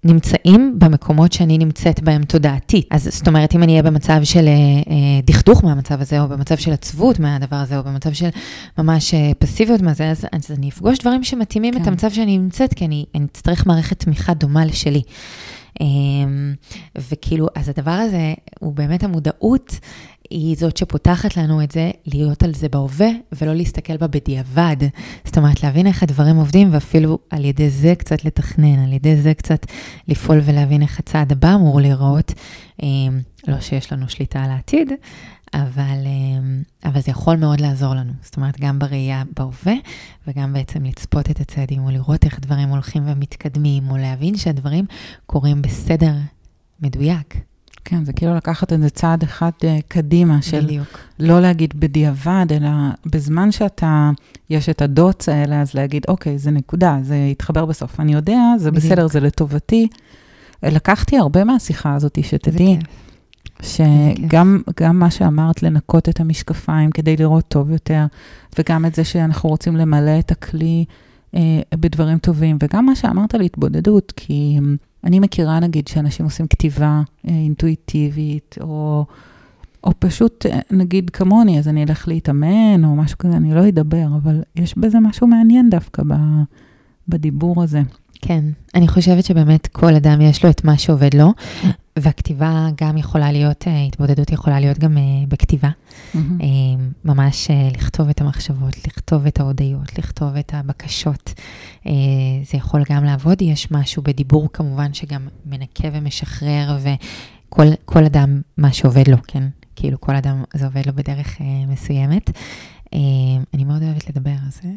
[0.03, 2.87] נמצאים במקומות שאני נמצאת בהם תודעתית.
[2.91, 6.57] אז זאת אומרת, אם אני אהיה במצב של אה, אה, דכדוך מהמצב הזה, או במצב
[6.57, 8.29] של עצבות מהדבר הזה, או במצב של
[8.77, 11.81] ממש אה, פסיביות מהזה, אז, אז אני אפגוש דברים שמתאימים כן.
[11.81, 15.01] את המצב שאני נמצאת, כי אני, אני אצטרך מערכת תמיכה דומה לשלי.
[15.81, 15.85] אה,
[17.11, 19.79] וכאילו, אז הדבר הזה הוא באמת המודעות
[20.31, 24.77] היא זאת שפותחת לנו את זה, להיות על זה בהווה ולא להסתכל בה בדיעבד.
[25.25, 29.33] זאת אומרת, להבין איך הדברים עובדים ואפילו על ידי זה קצת לתכנן, על ידי זה
[29.33, 29.65] קצת
[30.07, 32.33] לפעול ולהבין איך הצעד הבא אמור להיראות.
[32.83, 34.91] אמ, לא שיש לנו שליטה על העתיד,
[35.53, 38.13] אבל, אמ, אבל זה יכול מאוד לעזור לנו.
[38.21, 39.73] זאת אומרת, גם בראייה בהווה,
[40.27, 44.85] וגם בעצם לצפות את הצעדים, או לראות איך דברים הולכים ומתקדמים, או להבין שהדברים
[45.25, 46.13] קורים בסדר
[46.81, 47.50] מדויק.
[47.85, 50.97] כן, זה כאילו לקחת את זה צעד אחד uh, קדימה, של בדיוק.
[51.19, 52.69] לא להגיד בדיעבד, אלא
[53.05, 54.11] בזמן שאתה,
[54.49, 57.99] יש את הדוץ האלה, אז להגיד, אוקיי, זה נקודה, זה יתחבר בסוף.
[57.99, 58.85] אני יודע, זה בדיוק.
[58.85, 59.87] בסדר, זה לטובתי.
[60.63, 62.79] לקחתי הרבה מהשיחה הזאת, שתדעי.
[63.61, 68.05] שגם גם מה שאמרת, לנקות את המשקפיים כדי לראות טוב יותר,
[68.59, 70.85] וגם את זה שאנחנו רוצים למלא את הכלי
[71.35, 74.59] אה, בדברים טובים, וגם מה שאמרת על התבודדות, כי
[75.03, 79.05] אני מכירה, נגיד, שאנשים עושים כתיבה אה, אינטואיטיבית, או,
[79.83, 84.07] או פשוט, אה, נגיד, כמוני, אז אני אלך להתאמן, או משהו כזה, אני לא אדבר,
[84.23, 86.13] אבל יש בזה משהו מעניין דווקא ב,
[87.07, 87.81] בדיבור הזה.
[88.21, 88.43] כן,
[88.75, 91.33] אני חושבת שבאמת כל אדם יש לו את מה שעובד לו,
[91.99, 95.69] והכתיבה גם יכולה להיות, אה, התבודדות יכולה להיות גם אה, בכתיבה.
[95.69, 96.17] Mm-hmm.
[97.05, 101.33] ממש לכתוב את המחשבות, לכתוב את ההודיות, לכתוב את הבקשות.
[102.43, 109.07] זה יכול גם לעבוד, יש משהו בדיבור כמובן שגם מנקה ומשחרר, וכל אדם, מה שעובד
[109.07, 109.43] לו, כן?
[109.75, 111.37] כאילו כל אדם זה עובד לו בדרך
[111.67, 112.31] מסוימת.
[113.53, 114.69] אני מאוד אוהבת לדבר על זה.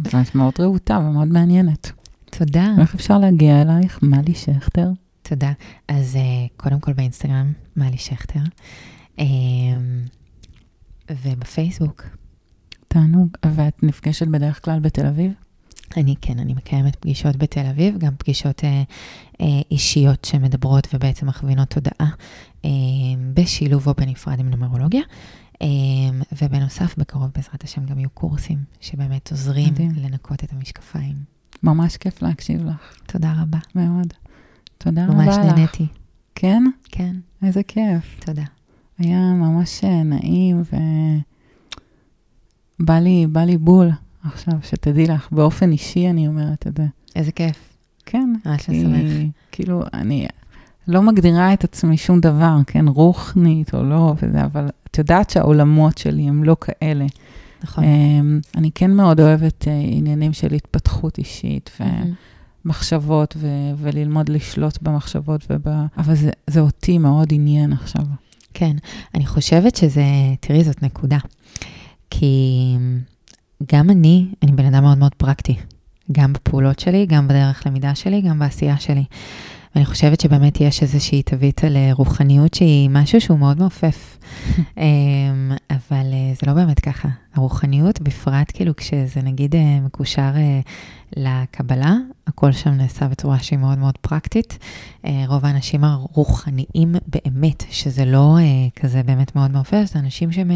[0.00, 1.92] את מאוד רהוטה ומאוד מעניינת.
[2.38, 2.74] תודה.
[2.78, 3.98] איך אפשר להגיע אלייך?
[4.02, 4.88] מלי שכטר.
[5.22, 5.52] תודה.
[5.88, 8.40] אז uh, קודם כל באינסטגרם, מלי שכטר,
[9.16, 9.22] uh,
[11.10, 12.04] ובפייסבוק.
[12.88, 13.28] תענוג.
[13.46, 15.32] ואת נפגשת בדרך כלל בתל אביב?
[15.96, 18.62] אני כן, אני מקיימת פגישות בתל אביב, גם פגישות uh,
[19.32, 22.10] uh, אישיות שמדברות ובעצם מכווינות תודעה
[22.62, 22.66] uh,
[23.34, 25.02] בשילוב או בנפרד עם נומרולוגיה.
[25.62, 29.90] אמ, ובנוסף, בקרוב בעזרת השם גם יהיו קורסים שבאמת עוזרים מדהים.
[29.96, 31.16] לנקות את המשקפיים.
[31.62, 32.96] ממש כיף להקשיב לך.
[33.06, 33.58] תודה רבה.
[33.74, 34.12] מאוד.
[34.84, 35.36] תודה רבה לך.
[35.36, 35.86] ממש נהניתי.
[36.34, 36.64] כן?
[36.82, 37.16] כן.
[37.42, 38.20] איזה כיף.
[38.24, 38.42] תודה.
[38.98, 40.62] היה ממש אה, נעים
[42.80, 43.90] ובא לי, בא לי בול
[44.24, 46.86] עכשיו, שתדעי לך, באופן אישי אני אומרת את זה.
[47.16, 47.76] איזה כיף.
[48.06, 48.32] כן.
[48.46, 49.12] ממש לשמח.
[49.52, 50.26] כאילו, אני
[50.88, 55.98] לא מגדירה את עצמי שום דבר, כן, רוחנית או לא, וזה, אבל את יודעת שהעולמות
[55.98, 57.06] שלי הם לא כאלה.
[57.64, 57.84] נכון.
[57.84, 61.70] Um, אני כן מאוד אוהבת uh, עניינים של התפתחות אישית
[62.64, 65.68] ומחשבות, ו- וללמוד לשלוט במחשבות, וב...
[65.98, 68.04] אבל זה, זה אותי מאוד עניין עכשיו.
[68.54, 68.76] כן,
[69.14, 70.04] אני חושבת שזה,
[70.40, 71.18] תראי, זאת נקודה.
[72.10, 72.76] כי
[73.72, 75.56] גם אני, אני בן אדם מאוד מאוד פרקטי.
[76.12, 79.04] גם בפעולות שלי, גם בדרך למידה שלי, גם בעשייה שלי.
[79.74, 84.18] ואני חושבת שבאמת יש איזושהי תווית על רוחניות שהיא משהו שהוא מאוד מעופף.
[84.78, 86.01] אמ, אבל אה,
[86.40, 87.08] זה לא באמת ככה.
[87.34, 90.60] הרוחניות, בפרט כאילו כשזה נגיד אה, מקושר אה,
[91.16, 94.58] לקבלה, הכל שם נעשה בצורה שהיא מאוד מאוד פרקטית.
[95.26, 98.36] רוב האנשים הרוחניים באמת, שזה לא
[98.76, 100.50] כזה באמת מאוד מעופף, זה אנשים שהם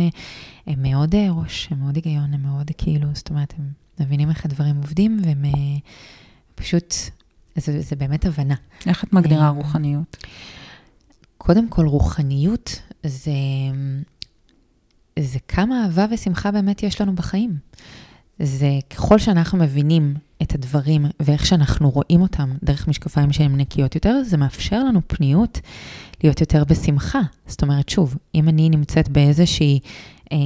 [0.77, 3.71] מאוד ראש, הם מאוד היגיון, הם מאוד כאילו, זאת אומרת, הם
[4.01, 5.45] מבינים איך הדברים עובדים, והם
[6.55, 6.95] פשוט
[7.57, 8.55] זה, זה באמת הבנה.
[8.87, 10.17] איך את מגדירה אה, רוחניות?
[11.39, 13.31] קודם כל, רוחניות זה,
[15.19, 17.57] זה כמה אהבה ושמחה באמת יש לנו בחיים.
[18.39, 24.23] זה ככל שאנחנו מבינים את הדברים ואיך שאנחנו רואים אותם דרך משקפיים שהן נקיות יותר,
[24.25, 25.61] זה מאפשר לנו פניות
[26.23, 27.21] להיות יותר בשמחה.
[27.47, 29.81] זאת אומרת, שוב, אם אני נמצאת באיזושהי
[30.33, 30.39] אה,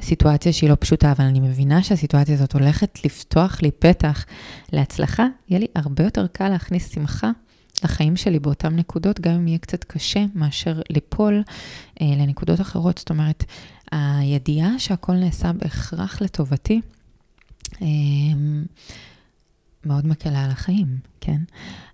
[0.00, 4.24] סיטואציה שהיא לא פשוטה, אבל אני מבינה שהסיטואציה הזאת הולכת לפתוח לי פתח
[4.72, 7.30] להצלחה, יהיה לי הרבה יותר קל להכניס שמחה
[7.84, 11.42] לחיים שלי באותן נקודות, גם אם יהיה קצת קשה מאשר ליפול
[12.00, 12.98] אה, לנקודות אחרות.
[12.98, 13.44] זאת אומרת,
[13.94, 16.80] הידיעה שהכל נעשה בהכרח לטובתי,
[17.82, 17.86] אה,
[19.86, 21.40] מאוד מקלה על החיים, כן?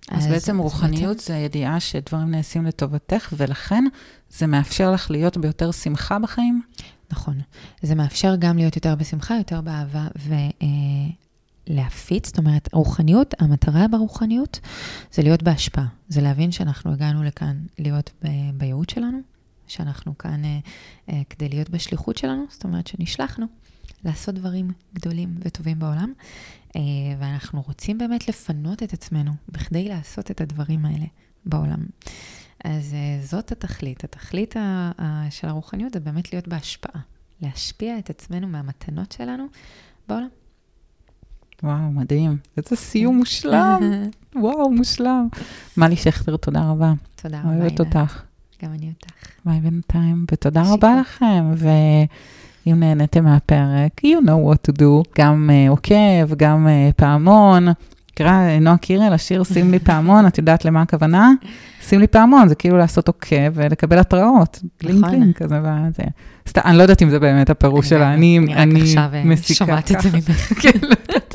[0.09, 3.83] אז, אז בעצם רוחניות זה ידיעה שדברים נעשים לטובתך, ולכן
[4.29, 6.61] זה מאפשר לך להיות ביותר שמחה בחיים?
[7.11, 7.41] נכון.
[7.81, 10.07] זה מאפשר גם להיות יותר בשמחה, יותר באהבה
[11.69, 12.27] ולהפיץ.
[12.27, 14.59] זאת אומרת, רוחניות, המטרה ברוחניות
[15.13, 15.85] זה להיות בהשפעה.
[16.09, 19.19] זה להבין שאנחנו הגענו לכאן להיות ב- בייעוד שלנו,
[19.71, 20.59] שאנחנו כאן אה,
[21.09, 23.45] אה, כדי להיות בשליחות שלנו, זאת אומרת שנשלחנו
[24.05, 26.13] לעשות דברים גדולים וטובים בעולם,
[26.75, 26.81] אה,
[27.19, 31.05] ואנחנו רוצים באמת לפנות את עצמנו בכדי לעשות את הדברים האלה
[31.45, 31.85] בעולם.
[32.63, 34.03] אז uh, זאת התכלית.
[34.03, 37.01] התכלית ה- ה- של הרוחניות זה באמת להיות בהשפעה.
[37.41, 39.45] להשפיע את עצמנו מהמתנות שלנו
[40.07, 40.27] בעולם.
[41.63, 42.37] וואו, מדהים.
[42.57, 43.79] איזה סיום מושלם.
[44.35, 45.27] וואו, מושלם.
[45.77, 46.93] מלי שכטר, תודה רבה.
[47.15, 47.49] תודה רבה.
[47.49, 48.23] אוהבת אותך.
[48.63, 49.11] גם אני אותך.
[49.45, 51.51] ביי בינתיים, ותודה רבה לכם.
[51.55, 55.09] ואם נהניתם מהפרק, you know what to do.
[55.17, 57.67] גם אה, עוקב, גם אה, פעמון.
[58.15, 61.31] קרא נועה קירל, השיר שים לי פעמון, את יודעת למה הכוונה?
[61.81, 65.15] שים לי פעמון, זה כאילו לעשות עוקב ולקבל התראות, גלינג נכון.
[65.15, 66.03] גלינג כזה, וזה.
[66.47, 69.07] סתם, אני לא יודעת אם זה באמת הפירוש שלה, אני מסיקה ככה.
[69.07, 70.51] אני רק עכשיו שומעת את זה ממך.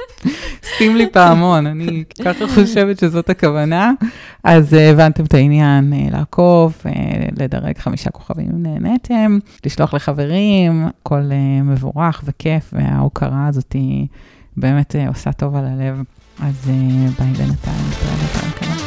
[0.78, 3.92] שים לי פעמון, אני ככה חושבת שזאת הכוונה.
[4.44, 6.88] אז uh, הבנתם את העניין, uh, לעקוב, uh,
[7.36, 11.22] לדרג חמישה כוכבים אם נהניתם, לשלוח לחברים, הכל
[11.64, 14.06] מבורך וכיף, וההוקרה הזאת היא
[14.56, 16.02] באמת עושה טוב על הלב.
[16.42, 16.70] אז
[17.18, 18.85] ביי בינתיים, בפרק הבא.